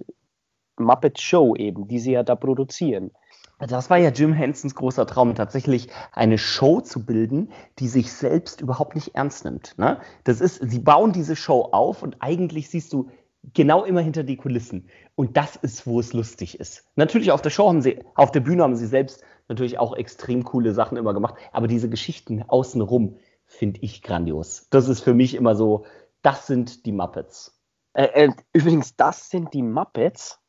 Muppet 0.81 1.21
Show 1.21 1.55
eben, 1.57 1.89
die 1.89 1.99
sie 1.99 2.13
ja 2.13 2.23
da 2.23 2.35
produzieren. 2.35 3.11
Das 3.59 3.91
war 3.91 3.99
ja 3.99 4.09
Jim 4.09 4.33
Hensons 4.33 4.75
großer 4.75 5.07
Traum, 5.07 5.35
tatsächlich 5.35 5.89
eine 6.13 6.39
Show 6.39 6.81
zu 6.81 7.05
bilden, 7.05 7.53
die 7.79 7.89
sich 7.89 8.11
selbst 8.13 8.63
überhaupt 8.63 8.95
nicht 8.95 9.15
ernst 9.15 9.45
nimmt. 9.45 9.75
Ne? 9.77 9.99
Das 10.25 10.41
ist, 10.41 10.61
sie 10.63 10.79
bauen 10.79 11.13
diese 11.13 11.37
Show 11.37 11.69
auf 11.73 12.03
und 12.03 12.17
eigentlich 12.21 12.71
siehst 12.71 12.93
du 12.93 13.11
genau 13.55 13.85
immer 13.85 14.01
hinter 14.01 14.25
die 14.25 14.37
Kulissen. 14.37 14.89
Und 15.15 15.37
das 15.37 15.57
ist, 15.57 15.87
wo 15.87 16.01
es 16.01 16.15
lustig 16.15 16.59
ist. 16.59 16.85
Natürlich 16.97 17.33
auf 17.33 17.43
der 17.43 17.51
Show 17.51 17.69
haben 17.69 17.83
sie, 17.83 17.99
auf 18.15 18.33
der 18.33 18.41
Bühne 18.41 18.63
haben 18.63 18.77
sie 18.77 18.87
selbst 18.87 19.23
natürlich 19.49 19.79
auch 19.79 19.95
extrem 19.95 20.45
coole 20.45 20.73
Sachen 20.73 20.97
immer 20.97 21.13
gemacht, 21.13 21.35
aber 21.53 21.69
diese 21.69 21.91
Geschichten 21.91 22.43
außenrum, 22.47 23.17
finde 23.45 23.81
ich 23.83 24.03
grandios. 24.03 24.69
Das 24.71 24.89
ist 24.89 25.01
für 25.01 25.13
mich 25.13 25.35
immer 25.35 25.57
so, 25.57 25.85
das 26.23 26.47
sind 26.47 26.87
die 26.87 26.93
Muppets. 26.93 27.61
Äh, 27.95 28.27
äh, 28.27 28.33
übrigens, 28.53 28.95
das 28.97 29.29
sind 29.29 29.53
die 29.53 29.63
Muppets. 29.63 30.40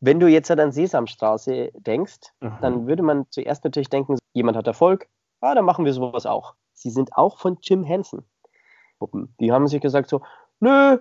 Wenn 0.00 0.20
du 0.20 0.28
jetzt 0.28 0.50
an 0.50 0.72
Sesamstraße 0.72 1.70
denkst, 1.74 2.32
mhm. 2.40 2.58
dann 2.60 2.86
würde 2.86 3.02
man 3.02 3.26
zuerst 3.30 3.64
natürlich 3.64 3.88
denken, 3.88 4.18
jemand 4.34 4.56
hat 4.56 4.66
Erfolg, 4.66 5.08
ah, 5.40 5.54
dann 5.54 5.64
machen 5.64 5.84
wir 5.84 5.92
sowas 5.92 6.26
auch. 6.26 6.54
Sie 6.72 6.90
sind 6.90 7.16
auch 7.16 7.38
von 7.38 7.58
Jim 7.62 7.84
Henson. 7.84 8.24
Die 9.40 9.52
haben 9.52 9.68
sich 9.68 9.80
gesagt 9.80 10.08
so, 10.08 10.22
nö, 10.60 10.98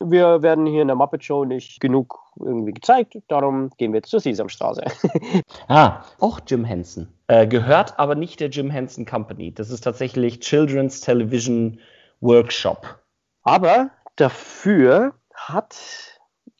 wir 0.00 0.42
werden 0.42 0.66
hier 0.66 0.82
in 0.82 0.88
der 0.88 0.96
Muppet 0.96 1.24
Show 1.24 1.44
nicht 1.44 1.80
genug 1.80 2.18
irgendwie 2.38 2.72
gezeigt, 2.72 3.16
darum 3.28 3.70
gehen 3.78 3.92
wir 3.92 3.98
jetzt 3.98 4.10
zur 4.10 4.20
Sesamstraße. 4.20 4.84
ah, 5.68 6.02
auch 6.20 6.40
Jim 6.46 6.64
Henson. 6.64 7.08
Äh, 7.26 7.46
gehört 7.46 7.98
aber 7.98 8.14
nicht 8.14 8.40
der 8.40 8.48
Jim 8.48 8.70
Henson 8.70 9.06
Company. 9.06 9.52
Das 9.52 9.70
ist 9.70 9.82
tatsächlich 9.82 10.40
Children's 10.40 11.00
Television 11.00 11.80
Workshop. 12.20 13.00
Aber 13.42 13.90
dafür 14.16 15.14
hat 15.34 16.17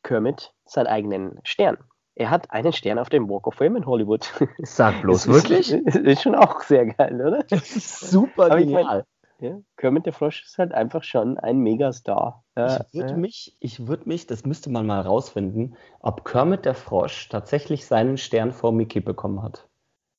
Kermit 0.08 0.54
seinen 0.64 0.86
eigenen 0.86 1.38
Stern. 1.44 1.76
er 2.14 2.30
hat 2.30 2.50
einen 2.50 2.72
Stern 2.72 2.98
auf 2.98 3.10
dem 3.10 3.28
Walk 3.28 3.46
of 3.46 3.54
Fame 3.56 3.76
in 3.76 3.84
Hollywood. 3.86 4.32
Sag 4.62 5.00
bloß, 5.02 5.24
Das 5.24 5.34
wirklich? 5.34 5.70
Ist, 5.72 5.96
ist 5.96 6.22
schon 6.22 6.34
auch 6.34 6.60
sehr 6.62 6.86
geil, 6.86 7.20
oder? 7.20 7.42
Das 7.50 7.76
ist 7.76 8.00
super 8.10 8.46
Aber 8.46 8.58
ich 8.58 8.66
mein- 8.66 8.84
genial. 8.84 9.04
Ja, 9.40 9.56
Kermit 9.76 10.04
der 10.06 10.12
Frosch 10.12 10.42
ist 10.42 10.58
halt 10.58 10.72
einfach 10.72 11.04
schon 11.04 11.38
ein 11.38 11.58
Megastar. 11.58 12.42
Ja, 12.56 12.80
Ich 12.90 12.94
würde 12.98 13.10
ja. 13.12 13.16
mich, 13.16 13.56
ich 13.60 13.86
würde 13.86 14.08
mich, 14.08 14.26
das 14.26 14.44
müsste 14.44 14.68
man 14.68 14.84
mal 14.84 15.00
rausfinden, 15.02 15.76
ob 16.00 16.24
Kermit 16.24 16.64
der 16.64 16.74
Frosch 16.74 17.28
tatsächlich 17.28 17.86
seinen 17.86 18.16
Stern 18.16 18.50
vor 18.52 18.72
Mickey 18.72 18.98
bekommen 18.98 19.42
hat. 19.44 19.68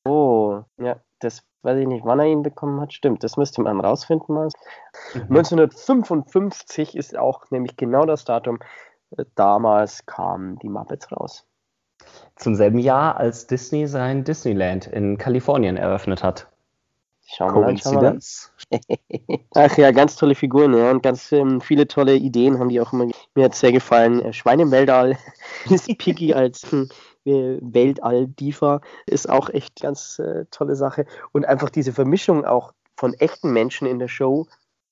Oh, 0.05 0.61
ja, 0.77 1.01
das 1.19 1.43
weiß 1.63 1.79
ich 1.79 1.87
nicht, 1.87 2.05
wann 2.05 2.19
er 2.21 2.27
ihn 2.27 2.43
bekommen 2.43 2.79
hat. 2.79 2.93
Stimmt, 2.93 3.21
das 3.25 3.35
müsste 3.35 3.61
man 3.61 3.81
rausfinden 3.81 4.33
mal. 4.33 4.47
Mhm. 5.13 5.35
1955 5.35 6.95
ist 6.95 7.17
auch 7.17 7.43
nämlich 7.51 7.75
genau 7.75 8.05
das 8.05 8.23
Datum. 8.23 8.59
Damals 9.35 10.05
kamen 10.05 10.57
die 10.59 10.69
Muppets 10.69 11.11
raus. 11.11 11.45
Zum 12.35 12.55
selben 12.55 12.79
Jahr, 12.79 13.17
als 13.17 13.47
Disney 13.47 13.87
sein 13.87 14.23
Disneyland 14.23 14.87
in 14.87 15.17
Kalifornien 15.17 15.77
eröffnet 15.77 16.23
hat. 16.23 16.47
Schauen 17.25 17.53
wir 17.53 17.61
mal, 17.61 17.77
schauen 17.77 17.93
wir 17.93 18.01
mal. 18.01 18.09
Coincidence? 18.11 18.51
Ach 19.53 19.77
ja, 19.77 19.91
ganz 19.91 20.15
tolle 20.15 20.33
Figuren, 20.33 20.73
ja, 20.73 20.89
und 20.89 21.03
ganz 21.03 21.31
ähm, 21.31 21.61
viele 21.61 21.87
tolle 21.87 22.15
Ideen 22.15 22.57
haben 22.57 22.69
die 22.69 22.81
auch 22.81 22.93
immer. 22.93 23.07
Mir 23.35 23.45
hat 23.45 23.55
sehr 23.55 23.71
gefallen. 23.71 24.21
Äh, 24.21 24.33
Schwein 24.33 24.59
im 24.59 24.71
Weltall 24.71 25.17
ist 25.69 25.87
Piggy 25.97 26.33
als 26.33 26.71
hm, 26.71 26.89
äh, 27.25 27.57
Weltall-Diva 27.61 28.81
ist 29.05 29.29
auch 29.29 29.49
echt 29.49 29.79
ganz 29.81 30.19
äh, 30.19 30.45
tolle 30.49 30.75
Sache. 30.75 31.05
Und 31.31 31.45
einfach 31.45 31.69
diese 31.69 31.93
Vermischung 31.93 32.45
auch 32.45 32.73
von 32.95 33.13
echten 33.13 33.51
Menschen 33.51 33.87
in 33.87 33.99
der 33.99 34.07
Show 34.07 34.47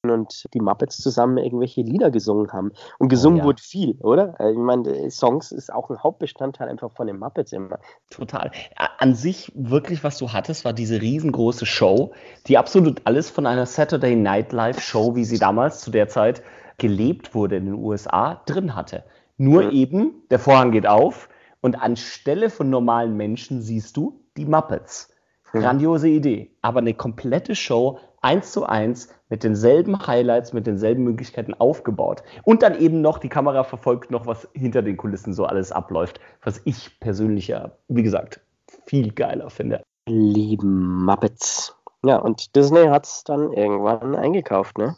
und 0.09 0.45
die 0.53 0.59
Muppets 0.59 0.97
zusammen 0.97 1.37
irgendwelche 1.37 1.81
Lieder 1.81 2.11
gesungen 2.11 2.51
haben. 2.53 2.71
Und 2.99 3.09
gesungen 3.09 3.39
ja. 3.39 3.43
wurde 3.45 3.61
viel, 3.61 3.97
oder? 4.01 4.39
Äh, 4.39 4.51
Ich 4.51 4.57
meine, 4.57 4.89
äh, 4.89 5.09
Songs 5.09 5.51
ist 5.51 5.71
auch 5.71 5.89
ein 5.89 6.01
Hauptbestandteil 6.01 6.69
einfach 6.69 6.91
von 6.91 7.07
den 7.07 7.19
Muppets 7.19 7.51
immer. 7.53 7.79
Total. 8.09 8.51
An 8.97 9.15
sich 9.15 9.51
wirklich, 9.55 10.03
was 10.03 10.17
du 10.17 10.31
hattest, 10.33 10.65
war 10.65 10.73
diese 10.73 11.01
riesengroße 11.01 11.65
Show, 11.65 12.13
die 12.47 12.57
absolut 12.57 13.01
alles 13.05 13.29
von 13.29 13.45
einer 13.45 13.65
Saturday 13.65 14.15
Night 14.15 14.51
Live 14.53 14.81
Show, 14.81 15.15
wie 15.15 15.25
sie 15.25 15.39
damals 15.39 15.81
zu 15.81 15.91
der 15.91 16.07
Zeit 16.07 16.41
gelebt 16.77 17.33
wurde 17.33 17.57
in 17.57 17.65
den 17.65 17.75
USA, 17.75 18.41
drin 18.45 18.75
hatte. 18.75 19.03
Nur 19.37 19.63
Mhm. 19.63 19.71
eben, 19.71 20.11
der 20.29 20.39
Vorhang 20.39 20.71
geht 20.71 20.87
auf 20.87 21.29
und 21.61 21.81
anstelle 21.81 22.49
von 22.49 22.69
normalen 22.69 23.15
Menschen 23.17 23.61
siehst 23.61 23.97
du 23.97 24.21
die 24.37 24.45
Muppets. 24.45 25.13
Mhm. 25.53 25.59
Grandiose 25.59 26.09
Idee. 26.09 26.51
Aber 26.61 26.79
eine 26.79 26.93
komplette 26.93 27.55
Show, 27.55 27.99
eins 28.27 28.51
zu 28.51 28.65
eins, 28.65 29.07
mit 29.29 29.43
denselben 29.43 30.05
Highlights, 30.05 30.51
mit 30.51 30.67
denselben 30.67 31.03
Möglichkeiten 31.05 31.53
aufgebaut. 31.53 32.23
Und 32.43 32.61
dann 32.61 32.77
eben 32.77 32.99
noch, 32.99 33.19
die 33.19 33.29
Kamera 33.29 33.63
verfolgt 33.63 34.11
noch, 34.11 34.27
was 34.27 34.49
hinter 34.53 34.81
den 34.81 34.97
Kulissen 34.97 35.33
so 35.33 35.45
alles 35.45 35.71
abläuft, 35.71 36.19
was 36.43 36.61
ich 36.65 36.99
persönlich 36.99 37.47
ja, 37.47 37.71
wie 37.87 38.03
gesagt, 38.03 38.41
viel 38.85 39.13
geiler 39.13 39.49
finde. 39.49 39.81
Lieben 40.07 41.05
Muppets. 41.05 41.73
Ja, 42.03 42.17
und 42.17 42.53
Disney 42.55 42.87
hat 42.87 43.05
es 43.05 43.23
dann 43.23 43.53
irgendwann 43.53 44.15
eingekauft, 44.15 44.77
ne? 44.77 44.97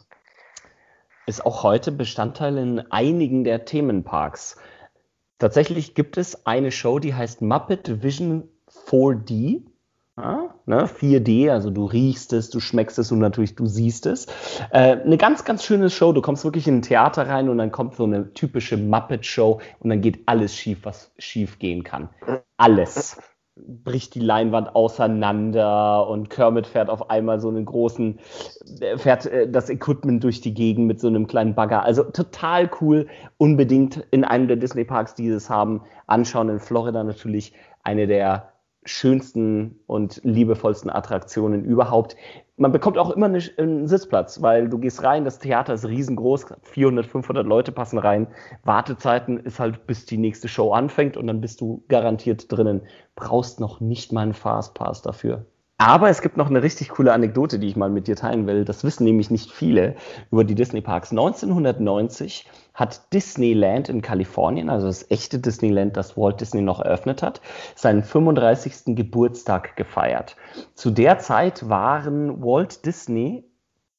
Ist 1.26 1.46
auch 1.46 1.62
heute 1.62 1.92
Bestandteil 1.92 2.58
in 2.58 2.80
einigen 2.90 3.44
der 3.44 3.64
Themenparks. 3.64 4.56
Tatsächlich 5.38 5.94
gibt 5.94 6.16
es 6.16 6.46
eine 6.46 6.72
Show, 6.72 6.98
die 6.98 7.14
heißt 7.14 7.42
Muppet 7.42 8.02
Vision 8.02 8.48
4D. 8.68 9.62
Ne, 10.66 10.86
4D, 10.86 11.50
also 11.50 11.70
du 11.70 11.84
riechst 11.84 12.32
es, 12.32 12.50
du 12.50 12.60
schmeckst 12.60 12.98
es 12.98 13.10
und 13.10 13.18
natürlich 13.18 13.54
du 13.56 13.66
siehst 13.66 14.06
es. 14.06 14.26
Äh, 14.70 14.98
eine 15.00 15.16
ganz, 15.16 15.44
ganz 15.44 15.64
schöne 15.64 15.90
Show. 15.90 16.12
Du 16.12 16.22
kommst 16.22 16.44
wirklich 16.44 16.68
in 16.68 16.78
ein 16.78 16.82
Theater 16.82 17.28
rein 17.28 17.48
und 17.48 17.58
dann 17.58 17.72
kommt 17.72 17.96
so 17.96 18.04
eine 18.04 18.32
typische 18.34 18.76
Muppet-Show 18.76 19.60
und 19.80 19.90
dann 19.90 20.00
geht 20.00 20.20
alles 20.26 20.54
schief, 20.54 20.80
was 20.84 21.12
schief 21.18 21.58
gehen 21.58 21.82
kann. 21.82 22.08
Alles. 22.56 23.20
Bricht 23.56 24.14
die 24.14 24.20
Leinwand 24.20 24.74
auseinander 24.74 26.08
und 26.08 26.30
Kermit 26.30 26.66
fährt 26.66 26.88
auf 26.88 27.10
einmal 27.10 27.40
so 27.40 27.48
einen 27.48 27.64
großen, 27.64 28.20
äh, 28.80 28.96
fährt 28.96 29.26
äh, 29.26 29.50
das 29.50 29.70
Equipment 29.70 30.22
durch 30.22 30.40
die 30.40 30.54
Gegend 30.54 30.86
mit 30.86 31.00
so 31.00 31.08
einem 31.08 31.26
kleinen 31.26 31.54
Bagger. 31.54 31.82
Also 31.82 32.04
total 32.04 32.70
cool. 32.80 33.08
Unbedingt 33.38 34.06
in 34.10 34.24
einem 34.24 34.46
der 34.46 34.56
Disney-Parks, 34.56 35.14
die 35.14 35.28
es 35.28 35.50
haben, 35.50 35.82
anschauen. 36.06 36.48
In 36.48 36.60
Florida 36.60 37.02
natürlich 37.02 37.52
eine 37.82 38.06
der 38.06 38.49
schönsten 38.84 39.78
und 39.86 40.20
liebevollsten 40.24 40.90
Attraktionen 40.90 41.64
überhaupt. 41.64 42.16
Man 42.56 42.72
bekommt 42.72 42.98
auch 42.98 43.10
immer 43.10 43.26
eine, 43.26 43.40
einen 43.58 43.86
Sitzplatz, 43.86 44.40
weil 44.42 44.68
du 44.68 44.78
gehst 44.78 45.02
rein, 45.02 45.24
das 45.24 45.38
Theater 45.38 45.74
ist 45.74 45.86
riesengroß, 45.86 46.46
400, 46.62 47.06
500 47.06 47.46
Leute 47.46 47.72
passen 47.72 47.98
rein. 47.98 48.28
Wartezeiten 48.64 49.38
ist 49.38 49.60
halt, 49.60 49.86
bis 49.86 50.06
die 50.06 50.18
nächste 50.18 50.48
Show 50.48 50.72
anfängt 50.72 51.16
und 51.16 51.26
dann 51.26 51.40
bist 51.40 51.60
du 51.60 51.84
garantiert 51.88 52.50
drinnen. 52.50 52.82
Brauchst 53.16 53.60
noch 53.60 53.80
nicht 53.80 54.12
mal 54.12 54.22
einen 54.22 54.34
Fastpass 54.34 55.02
dafür. 55.02 55.46
Aber 55.80 56.10
es 56.10 56.20
gibt 56.20 56.36
noch 56.36 56.50
eine 56.50 56.62
richtig 56.62 56.90
coole 56.90 57.10
Anekdote, 57.10 57.58
die 57.58 57.66
ich 57.66 57.74
mal 57.74 57.88
mit 57.88 58.06
dir 58.06 58.14
teilen 58.14 58.46
will. 58.46 58.66
Das 58.66 58.84
wissen 58.84 59.04
nämlich 59.04 59.30
nicht 59.30 59.50
viele 59.50 59.96
über 60.30 60.44
die 60.44 60.54
Disney-Parks. 60.54 61.10
1990 61.10 62.46
hat 62.74 63.10
Disneyland 63.14 63.88
in 63.88 64.02
Kalifornien, 64.02 64.68
also 64.68 64.88
das 64.88 65.10
echte 65.10 65.38
Disneyland, 65.38 65.96
das 65.96 66.18
Walt 66.18 66.38
Disney 66.42 66.60
noch 66.60 66.80
eröffnet 66.80 67.22
hat, 67.22 67.40
seinen 67.76 68.02
35. 68.02 68.94
Geburtstag 68.94 69.74
gefeiert. 69.76 70.36
Zu 70.74 70.90
der 70.90 71.18
Zeit 71.18 71.66
waren 71.66 72.42
Walt 72.44 72.84
Disney, 72.84 73.44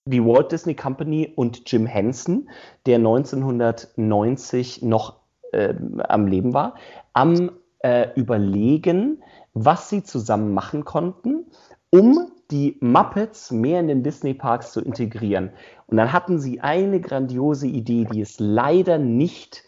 die 0.05 0.23
Walt 0.23 0.51
Disney 0.51 0.75
Company 0.75 1.33
und 1.35 1.63
Jim 1.65 1.87
Henson, 1.87 2.47
der 2.85 2.97
1990 2.97 4.83
noch 4.83 5.15
äh, 5.51 5.73
am 5.97 6.27
Leben 6.27 6.53
war, 6.53 6.75
am 7.13 7.49
äh, 7.83 8.09
Überlegen, 8.15 9.23
was 9.53 9.89
sie 9.89 10.03
zusammen 10.03 10.53
machen 10.53 10.85
konnten, 10.85 11.45
um 11.89 12.31
die 12.51 12.77
Muppets 12.81 13.51
mehr 13.51 13.79
in 13.79 13.87
den 13.87 14.03
Disney-Parks 14.03 14.73
zu 14.73 14.81
integrieren. 14.81 15.51
Und 15.87 15.97
dann 15.97 16.11
hatten 16.11 16.39
sie 16.39 16.61
eine 16.61 16.99
grandiose 16.99 17.67
Idee, 17.67 18.05
die 18.11 18.21
es 18.21 18.39
leider 18.39 18.97
nicht 18.97 19.63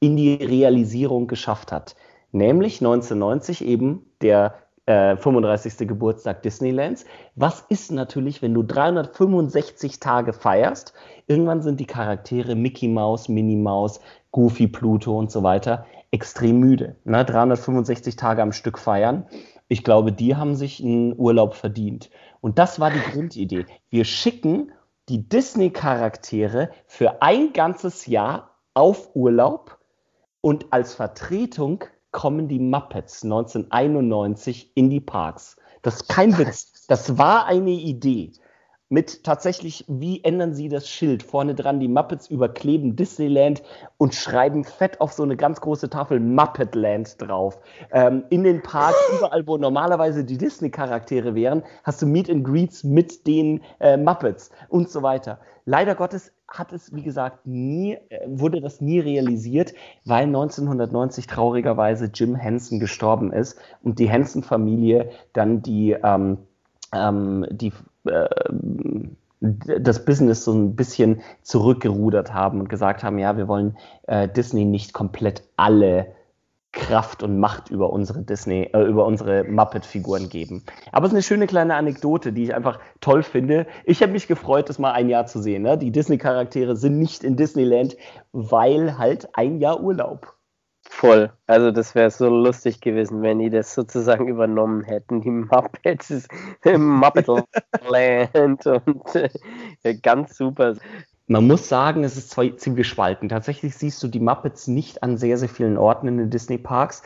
in 0.00 0.16
die 0.16 0.34
Realisierung 0.34 1.26
geschafft 1.26 1.72
hat. 1.72 1.96
Nämlich 2.32 2.80
1990 2.80 3.64
eben 3.64 4.04
der 4.20 4.54
äh, 4.86 5.16
35. 5.16 5.88
Geburtstag 5.88 6.42
Disneylands. 6.42 7.04
Was 7.34 7.64
ist 7.68 7.90
natürlich, 7.90 8.42
wenn 8.42 8.54
du 8.54 8.62
365 8.62 10.00
Tage 10.00 10.32
feierst? 10.32 10.94
Irgendwann 11.26 11.62
sind 11.62 11.80
die 11.80 11.86
Charaktere 11.86 12.54
Mickey 12.54 12.88
Mouse, 12.88 13.28
Minnie 13.28 13.56
Mouse, 13.56 14.00
Goofy, 14.36 14.68
Pluto 14.68 15.18
und 15.18 15.30
so 15.30 15.42
weiter 15.42 15.86
extrem 16.10 16.60
müde. 16.60 16.96
Ne? 17.04 17.24
365 17.24 18.16
Tage 18.16 18.42
am 18.42 18.52
Stück 18.52 18.78
feiern. 18.78 19.26
Ich 19.66 19.82
glaube, 19.82 20.12
die 20.12 20.36
haben 20.36 20.56
sich 20.56 20.78
einen 20.78 21.18
Urlaub 21.18 21.54
verdient. 21.54 22.10
Und 22.42 22.58
das 22.58 22.78
war 22.78 22.90
die 22.90 23.00
Grundidee. 23.00 23.64
Wir 23.88 24.04
schicken 24.04 24.72
die 25.08 25.26
Disney-Charaktere 25.26 26.68
für 26.84 27.22
ein 27.22 27.54
ganzes 27.54 28.04
Jahr 28.04 28.50
auf 28.74 29.16
Urlaub 29.16 29.78
und 30.42 30.66
als 30.70 30.92
Vertretung 30.92 31.84
kommen 32.10 32.46
die 32.46 32.58
Muppets 32.58 33.24
1991 33.24 34.72
in 34.74 34.90
die 34.90 35.00
Parks. 35.00 35.56
Das 35.80 35.96
ist 36.02 36.08
kein 36.10 36.36
Witz. 36.36 36.86
Das 36.88 37.16
war 37.16 37.46
eine 37.46 37.70
Idee. 37.70 38.32
Mit 38.88 39.24
tatsächlich, 39.24 39.84
wie 39.88 40.22
ändern 40.22 40.54
sie 40.54 40.68
das 40.68 40.88
Schild? 40.88 41.24
Vorne 41.24 41.56
dran, 41.56 41.80
die 41.80 41.88
Muppets 41.88 42.28
überkleben 42.28 42.94
Disneyland 42.94 43.64
und 43.98 44.14
schreiben 44.14 44.62
fett 44.62 45.00
auf 45.00 45.12
so 45.12 45.24
eine 45.24 45.36
ganz 45.36 45.60
große 45.60 45.90
Tafel 45.90 46.20
Muppetland 46.20 47.20
drauf. 47.20 47.58
Ähm, 47.90 48.22
in 48.30 48.44
den 48.44 48.62
Parks, 48.62 48.96
überall, 49.18 49.44
wo 49.44 49.56
normalerweise 49.56 50.24
die 50.24 50.38
Disney-Charaktere 50.38 51.34
wären, 51.34 51.64
hast 51.82 52.00
du 52.00 52.06
Meet 52.06 52.30
and 52.30 52.44
Greets 52.44 52.84
mit 52.84 53.26
den 53.26 53.60
äh, 53.80 53.96
Muppets 53.96 54.50
und 54.68 54.88
so 54.88 55.02
weiter. 55.02 55.40
Leider 55.64 55.96
Gottes 55.96 56.30
hat 56.46 56.72
es, 56.72 56.94
wie 56.94 57.02
gesagt, 57.02 57.44
nie, 57.44 57.94
äh, 58.08 58.20
wurde 58.28 58.60
das 58.60 58.80
nie 58.80 59.00
realisiert, 59.00 59.74
weil 60.04 60.26
1990 60.26 61.26
traurigerweise 61.26 62.08
Jim 62.14 62.36
Henson 62.36 62.78
gestorben 62.78 63.32
ist 63.32 63.58
und 63.82 63.98
die 63.98 64.08
Henson-Familie 64.08 65.10
dann 65.32 65.62
die, 65.62 65.90
ähm, 65.90 66.38
ähm, 66.94 67.46
die 67.50 67.72
das 69.40 70.04
Business 70.04 70.44
so 70.44 70.52
ein 70.52 70.76
bisschen 70.76 71.20
zurückgerudert 71.42 72.32
haben 72.32 72.60
und 72.60 72.68
gesagt 72.68 73.04
haben, 73.04 73.18
ja, 73.18 73.36
wir 73.36 73.48
wollen 73.48 73.76
äh, 74.06 74.28
Disney 74.28 74.64
nicht 74.64 74.92
komplett 74.92 75.42
alle 75.56 76.14
Kraft 76.76 77.22
und 77.22 77.40
Macht 77.40 77.70
über 77.70 77.90
unsere 77.90 78.22
Disney, 78.22 78.68
äh, 78.72 78.82
über 78.82 79.06
unsere 79.06 79.44
Muppet-Figuren 79.44 80.28
geben. 80.28 80.62
Aber 80.92 81.06
es 81.06 81.12
ist 81.12 81.16
eine 81.16 81.22
schöne 81.22 81.46
kleine 81.46 81.74
Anekdote, 81.74 82.32
die 82.32 82.44
ich 82.44 82.54
einfach 82.54 82.78
toll 83.00 83.22
finde. 83.22 83.66
Ich 83.84 84.02
habe 84.02 84.12
mich 84.12 84.26
gefreut, 84.26 84.68
das 84.68 84.78
mal 84.78 84.92
ein 84.92 85.08
Jahr 85.08 85.26
zu 85.26 85.40
sehen. 85.40 85.62
Ne? 85.62 85.78
Die 85.78 85.90
Disney-Charaktere 85.90 86.76
sind 86.76 86.98
nicht 86.98 87.24
in 87.24 87.36
Disneyland, 87.36 87.96
weil 88.32 88.98
halt 88.98 89.28
ein 89.32 89.58
Jahr 89.58 89.82
Urlaub. 89.82 90.35
Voll. 90.96 91.30
Also 91.46 91.72
das 91.72 91.94
wäre 91.94 92.10
so 92.10 92.26
lustig 92.30 92.80
gewesen, 92.80 93.20
wenn 93.20 93.38
die 93.38 93.50
das 93.50 93.74
sozusagen 93.74 94.28
übernommen 94.28 94.82
hätten, 94.82 95.20
die 95.20 95.30
Muppets 95.30 96.26
im 96.64 96.88
Muppetland 96.88 98.66
und 98.66 99.14
äh, 99.82 99.94
ganz 99.96 100.38
super. 100.38 100.74
man 101.26 101.46
muss 101.46 101.68
sagen, 101.68 102.02
es 102.02 102.16
ist 102.16 102.30
zwar 102.30 102.56
ziemlich 102.56 102.86
gespalten. 102.86 103.28
Tatsächlich 103.28 103.76
siehst 103.76 104.02
du 104.02 104.08
die 104.08 104.20
Muppets 104.20 104.68
nicht 104.68 105.02
an 105.02 105.18
sehr, 105.18 105.36
sehr 105.36 105.50
vielen 105.50 105.76
Orten 105.76 106.08
in 106.08 106.16
den 106.16 106.30
Disney-Parks. 106.30 107.02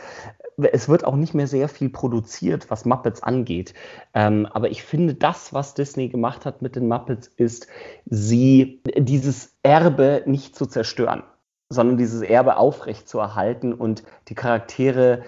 Es 0.57 0.89
wird 0.89 1.05
auch 1.05 1.17
nicht 1.17 1.35
mehr 1.35 1.49
sehr 1.49 1.69
viel 1.69 1.89
produziert, 1.89 2.71
was 2.71 2.85
Muppets 2.85 3.25
angeht. 3.25 3.75
Ähm, 4.15 4.47
aber 4.47 4.71
ich 4.71 4.85
finde, 4.85 5.15
das, 5.15 5.53
was 5.53 5.75
Disney 5.75 6.11
gemacht 6.11 6.47
hat 6.47 6.63
mit 6.63 6.77
den 6.77 6.87
Muppets, 6.87 7.27
ist, 7.27 7.67
sie 8.05 8.83
dieses 8.97 9.57
Erbe 9.65 10.23
nicht 10.27 10.55
zu 10.55 10.67
zerstören, 10.67 11.25
sondern 11.71 11.97
dieses 11.97 12.21
Erbe 12.21 12.57
aufrecht 12.57 13.09
zu 13.09 13.19
erhalten 13.19 13.73
und 13.73 14.03
die 14.29 14.35
Charaktere 14.35 15.25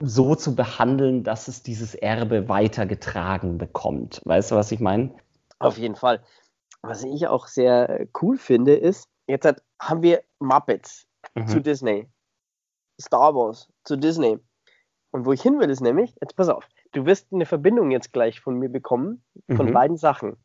so 0.00 0.34
zu 0.34 0.54
behandeln, 0.54 1.22
dass 1.22 1.48
es 1.48 1.62
dieses 1.62 1.94
Erbe 1.94 2.48
weitergetragen 2.48 3.58
bekommt. 3.58 4.20
Weißt 4.24 4.50
du, 4.50 4.56
was 4.56 4.72
ich 4.72 4.80
meine? 4.80 5.14
Auf 5.60 5.78
jeden 5.78 5.94
Fall. 5.94 6.22
Was 6.82 7.04
ich 7.04 7.26
auch 7.26 7.46
sehr 7.46 8.06
cool 8.20 8.38
finde, 8.38 8.74
ist, 8.74 9.08
jetzt 9.26 9.46
hat, 9.46 9.62
haben 9.80 10.02
wir 10.02 10.22
Muppets 10.40 11.06
mhm. 11.34 11.46
zu 11.46 11.60
Disney, 11.60 12.08
Star 13.00 13.34
Wars 13.34 13.68
zu 13.84 13.96
Disney. 13.96 14.38
Und 15.10 15.26
wo 15.26 15.32
ich 15.32 15.42
hin 15.42 15.58
will, 15.58 15.70
ist 15.70 15.80
nämlich, 15.80 16.14
jetzt 16.20 16.36
pass 16.36 16.48
auf, 16.48 16.68
du 16.92 17.06
wirst 17.06 17.32
eine 17.32 17.46
Verbindung 17.46 17.90
jetzt 17.90 18.12
gleich 18.12 18.40
von 18.40 18.58
mir 18.58 18.68
bekommen, 18.68 19.24
von 19.54 19.66
mhm. 19.66 19.72
beiden 19.72 19.96
Sachen. 19.96 20.36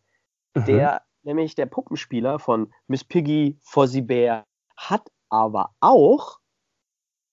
Mhm. 0.55 0.65
Der, 0.65 1.01
nämlich 1.23 1.55
der 1.55 1.65
Puppenspieler 1.65 2.39
von 2.39 2.71
Miss 2.87 3.03
Piggy, 3.03 3.57
Fozzie 3.61 4.01
Bear, 4.01 4.45
hat 4.77 5.11
aber 5.33 5.71
auch 5.81 6.37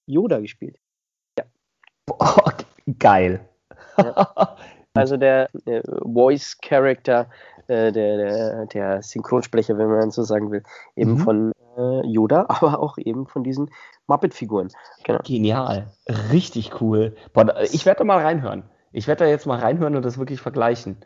Yoda 0.06 0.40
gespielt. 0.40 0.78
Ja. 1.38 1.44
Oh, 2.10 2.50
geil. 2.98 3.46
Ja. 3.96 4.56
Also 4.92 5.16
der, 5.16 5.48
der 5.52 5.84
Voice 6.02 6.58
Character 6.60 7.30
äh, 7.68 7.92
der, 7.92 8.16
der, 8.16 8.66
der, 8.66 9.02
Synchronsprecher, 9.02 9.78
wenn 9.78 9.88
man 9.88 10.10
so 10.10 10.24
sagen 10.24 10.50
will, 10.50 10.64
eben 10.96 11.12
mhm. 11.12 11.18
von 11.18 11.52
äh, 11.78 12.04
Yoda, 12.08 12.46
aber 12.48 12.80
auch 12.80 12.98
eben 12.98 13.28
von 13.28 13.44
diesen 13.44 13.70
Muppet-Figuren. 14.08 14.70
Genau. 15.04 15.20
Genial. 15.22 15.92
Richtig 16.32 16.80
cool. 16.80 17.14
Boah, 17.32 17.60
ich 17.62 17.86
werde 17.86 17.98
da 17.98 18.04
mal 18.04 18.20
reinhören. 18.20 18.64
Ich 18.90 19.06
werde 19.06 19.24
da 19.24 19.30
jetzt 19.30 19.46
mal 19.46 19.60
reinhören 19.60 19.94
und 19.94 20.04
das 20.04 20.18
wirklich 20.18 20.40
vergleichen. 20.40 20.96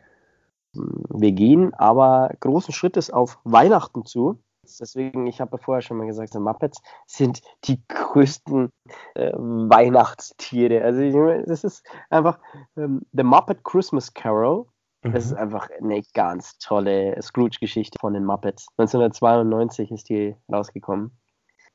Wir 0.73 1.31
gehen 1.31 1.75
aber 1.75 2.31
großen 2.39 2.73
Schrittes 2.73 3.11
auf 3.11 3.37
Weihnachten 3.43 4.03
zu. 4.03 4.39
Deswegen, 4.65 5.27
ich 5.27 5.41
habe 5.41 5.57
vorher 5.57 5.81
schon 5.81 5.97
mal 5.97 6.07
gesagt, 6.07 6.33
die 6.33 6.39
Muppets 6.39 6.81
sind 7.05 7.41
die 7.65 7.81
größten 7.87 8.71
äh, 9.15 9.31
Weihnachtstiere. 9.33 10.83
Also 10.83 11.01
das 11.45 11.63
ist 11.63 11.85
einfach 12.09 12.39
ähm, 12.77 13.01
The 13.13 13.23
Muppet 13.23 13.63
Christmas 13.63 14.13
Carol 14.13 14.65
das 15.13 15.25
ist 15.25 15.33
mhm. 15.33 15.37
einfach 15.37 15.69
eine 15.69 16.01
ganz 16.13 16.57
tolle 16.57 17.21
Scrooge-Geschichte 17.21 17.99
von 17.99 18.13
den 18.13 18.25
Muppets. 18.25 18.65
1992 18.77 19.91
ist 19.91 20.09
die 20.09 20.35
rausgekommen. 20.51 21.15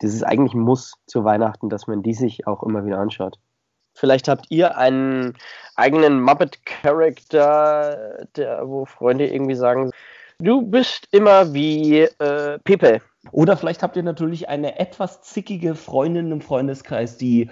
Das 0.00 0.12
ist 0.12 0.24
eigentlich 0.24 0.54
ein 0.54 0.60
Muss 0.60 0.94
zu 1.06 1.22
Weihnachten, 1.24 1.68
dass 1.68 1.86
man 1.86 2.02
die 2.02 2.14
sich 2.14 2.48
auch 2.48 2.64
immer 2.64 2.84
wieder 2.84 2.98
anschaut. 2.98 3.38
Vielleicht 3.94 4.26
habt 4.28 4.46
ihr 4.50 4.76
einen 4.78 5.36
eigenen 5.76 6.20
Muppet-Charakter, 6.22 8.26
wo 8.64 8.84
Freunde 8.84 9.28
irgendwie 9.28 9.54
sagen, 9.54 9.92
du 10.40 10.62
bist 10.62 11.06
immer 11.12 11.52
wie 11.52 12.00
äh, 12.00 12.58
Pepe. 12.64 13.00
Oder 13.32 13.56
vielleicht 13.56 13.82
habt 13.82 13.96
ihr 13.96 14.02
natürlich 14.02 14.48
eine 14.48 14.78
etwas 14.78 15.22
zickige 15.22 15.74
Freundin 15.74 16.32
im 16.32 16.40
Freundeskreis, 16.40 17.18
die 17.18 17.50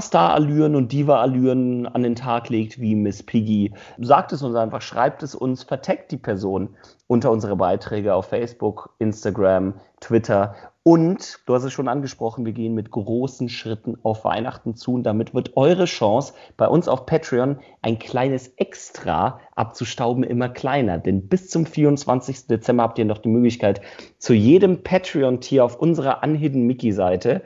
Star-Allüren 0.00 0.74
und 0.74 0.92
Diva-Allüren 0.92 1.86
an 1.86 2.02
den 2.02 2.16
Tag 2.16 2.48
legt, 2.48 2.80
wie 2.80 2.94
Miss 2.94 3.22
Piggy. 3.22 3.72
Sagt 3.98 4.32
es 4.32 4.42
uns 4.42 4.56
einfach, 4.56 4.82
schreibt 4.82 5.22
es 5.22 5.34
uns, 5.34 5.62
verteckt 5.62 6.12
die 6.12 6.16
Person 6.16 6.76
unter 7.06 7.30
unsere 7.30 7.56
Beiträge 7.56 8.14
auf 8.14 8.26
Facebook, 8.26 8.94
Instagram, 8.98 9.74
Twitter. 10.00 10.54
Und, 10.82 11.40
du 11.44 11.54
hast 11.54 11.64
es 11.64 11.72
schon 11.72 11.88
angesprochen, 11.88 12.46
wir 12.46 12.52
gehen 12.52 12.74
mit 12.74 12.90
großen 12.90 13.48
Schritten 13.48 13.98
auf 14.02 14.24
Weihnachten 14.24 14.74
zu 14.74 14.94
und 14.94 15.02
damit 15.02 15.34
wird 15.34 15.56
eure 15.56 15.84
Chance, 15.84 16.32
bei 16.56 16.66
uns 16.66 16.88
auf 16.88 17.04
Patreon 17.04 17.58
ein 17.82 17.98
kleines 17.98 18.48
Extra 18.56 19.40
abzustauben 19.56 20.24
immer 20.24 20.48
kleiner. 20.48 20.98
Denn 20.98 21.28
bis 21.28 21.50
zum 21.50 21.66
24. 21.66 22.46
Dezember 22.46 22.84
habt 22.84 22.98
ihr 22.98 23.04
noch 23.04 23.18
die 23.18 23.28
Möglichkeit, 23.28 23.82
zu 24.18 24.32
jedem 24.32 24.82
Patreon-Tier 24.90 25.64
auf 25.64 25.76
unserer 25.76 26.20
Unhidden 26.24 26.66
Mickey-Seite 26.66 27.42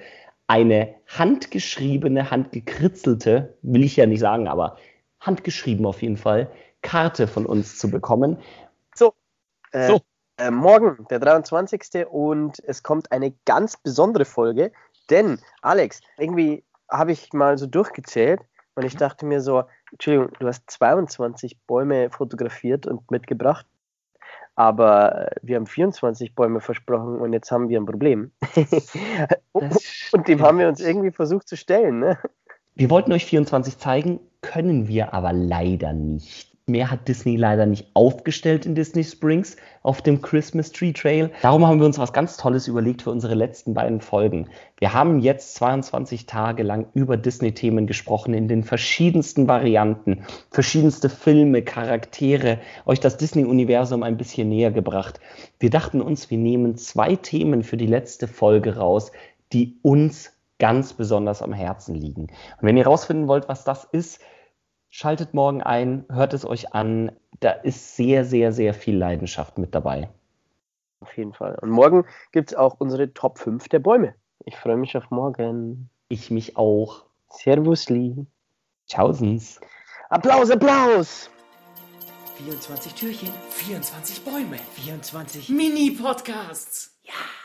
eine 0.46 0.94
handgeschriebene, 1.08 2.30
handgekritzelte, 2.30 3.58
will 3.60 3.84
ich 3.84 3.96
ja 3.96 4.06
nicht 4.06 4.20
sagen, 4.20 4.48
aber 4.48 4.78
handgeschrieben 5.20 5.84
auf 5.84 6.00
jeden 6.00 6.16
Fall, 6.16 6.50
Karte 6.80 7.26
von 7.26 7.44
uns 7.44 7.76
zu 7.76 7.90
bekommen. 7.90 8.38
So, 8.94 9.12
äh, 9.72 9.88
so. 9.88 10.00
Äh, 10.38 10.50
morgen, 10.50 11.06
der 11.10 11.18
23. 11.18 12.06
und 12.10 12.62
es 12.66 12.82
kommt 12.82 13.12
eine 13.12 13.34
ganz 13.44 13.76
besondere 13.76 14.24
Folge, 14.24 14.72
denn 15.10 15.38
Alex, 15.60 16.00
irgendwie 16.16 16.64
habe 16.90 17.12
ich 17.12 17.34
mal 17.34 17.58
so 17.58 17.66
durchgezählt 17.66 18.40
und 18.74 18.86
ich 18.86 18.96
dachte 18.96 19.26
mir 19.26 19.42
so, 19.42 19.64
Entschuldigung, 19.92 20.32
du 20.40 20.46
hast 20.46 20.70
22 20.70 21.58
Bäume 21.66 22.08
fotografiert 22.08 22.86
und 22.86 23.10
mitgebracht 23.10 23.66
aber 24.56 25.30
wir 25.42 25.56
haben 25.56 25.66
24 25.66 26.34
Bäume 26.34 26.60
versprochen 26.60 27.18
und 27.18 27.32
jetzt 27.32 27.50
haben 27.50 27.68
wir 27.68 27.80
ein 27.80 27.86
Problem. 27.86 28.32
und 29.52 30.28
dem 30.28 30.42
haben 30.42 30.58
wir 30.58 30.68
uns 30.68 30.80
irgendwie 30.80 31.10
versucht 31.10 31.48
zu 31.48 31.56
stellen. 31.56 32.00
Ne? 32.00 32.18
Wir 32.74 32.90
wollten 32.90 33.12
euch 33.12 33.24
24 33.24 33.78
zeigen, 33.78 34.20
können 34.40 34.88
wir 34.88 35.14
aber 35.14 35.32
leider 35.32 35.92
nicht. 35.92 36.53
Mehr 36.66 36.90
hat 36.90 37.08
Disney 37.08 37.36
leider 37.36 37.66
nicht 37.66 37.88
aufgestellt 37.92 38.64
in 38.64 38.74
Disney 38.74 39.04
Springs 39.04 39.58
auf 39.82 40.00
dem 40.00 40.22
Christmas 40.22 40.72
Tree 40.72 40.94
Trail. 40.94 41.30
Darum 41.42 41.66
haben 41.66 41.78
wir 41.78 41.84
uns 41.84 41.98
was 41.98 42.14
ganz 42.14 42.38
Tolles 42.38 42.68
überlegt 42.68 43.02
für 43.02 43.10
unsere 43.10 43.34
letzten 43.34 43.74
beiden 43.74 44.00
Folgen. 44.00 44.48
Wir 44.78 44.94
haben 44.94 45.18
jetzt 45.18 45.56
22 45.56 46.24
Tage 46.24 46.62
lang 46.62 46.86
über 46.94 47.18
Disney-Themen 47.18 47.86
gesprochen 47.86 48.32
in 48.32 48.48
den 48.48 48.64
verschiedensten 48.64 49.46
Varianten, 49.46 50.24
verschiedenste 50.50 51.10
Filme, 51.10 51.60
Charaktere, 51.60 52.60
euch 52.86 52.98
das 52.98 53.18
Disney-Universum 53.18 54.02
ein 54.02 54.16
bisschen 54.16 54.48
näher 54.48 54.70
gebracht. 54.70 55.20
Wir 55.60 55.68
dachten 55.68 56.00
uns, 56.00 56.30
wir 56.30 56.38
nehmen 56.38 56.78
zwei 56.78 57.14
Themen 57.16 57.62
für 57.62 57.76
die 57.76 57.86
letzte 57.86 58.26
Folge 58.26 58.76
raus, 58.76 59.12
die 59.52 59.76
uns 59.82 60.32
ganz 60.58 60.94
besonders 60.94 61.42
am 61.42 61.52
Herzen 61.52 61.94
liegen. 61.94 62.22
Und 62.22 62.62
wenn 62.62 62.78
ihr 62.78 62.84
herausfinden 62.84 63.28
wollt, 63.28 63.50
was 63.50 63.64
das 63.64 63.84
ist, 63.84 64.20
Schaltet 64.96 65.34
morgen 65.34 65.60
ein, 65.60 66.04
hört 66.08 66.34
es 66.34 66.44
euch 66.44 66.72
an. 66.72 67.10
Da 67.40 67.50
ist 67.50 67.96
sehr, 67.96 68.24
sehr, 68.24 68.52
sehr 68.52 68.72
viel 68.74 68.96
Leidenschaft 68.96 69.58
mit 69.58 69.74
dabei. 69.74 70.08
Auf 71.00 71.16
jeden 71.16 71.32
Fall. 71.32 71.58
Und 71.60 71.70
morgen 71.70 72.04
gibt 72.30 72.52
es 72.52 72.56
auch 72.56 72.76
unsere 72.78 73.12
Top 73.12 73.40
5 73.40 73.68
der 73.70 73.80
Bäume. 73.80 74.14
Ich 74.44 74.54
freue 74.54 74.76
mich 74.76 74.96
auf 74.96 75.10
morgen. 75.10 75.90
Ich 76.06 76.30
mich 76.30 76.56
auch. 76.56 77.06
Servus, 77.28 77.88
Lee. 77.88 78.24
Tschaußens. 78.86 79.60
Applaus, 80.10 80.48
Applaus! 80.52 81.28
24 82.36 82.94
Türchen, 82.94 83.30
24 83.48 84.24
Bäume, 84.24 84.58
24 84.76 85.48
Mini-Podcasts. 85.48 86.96
Ja. 87.02 87.43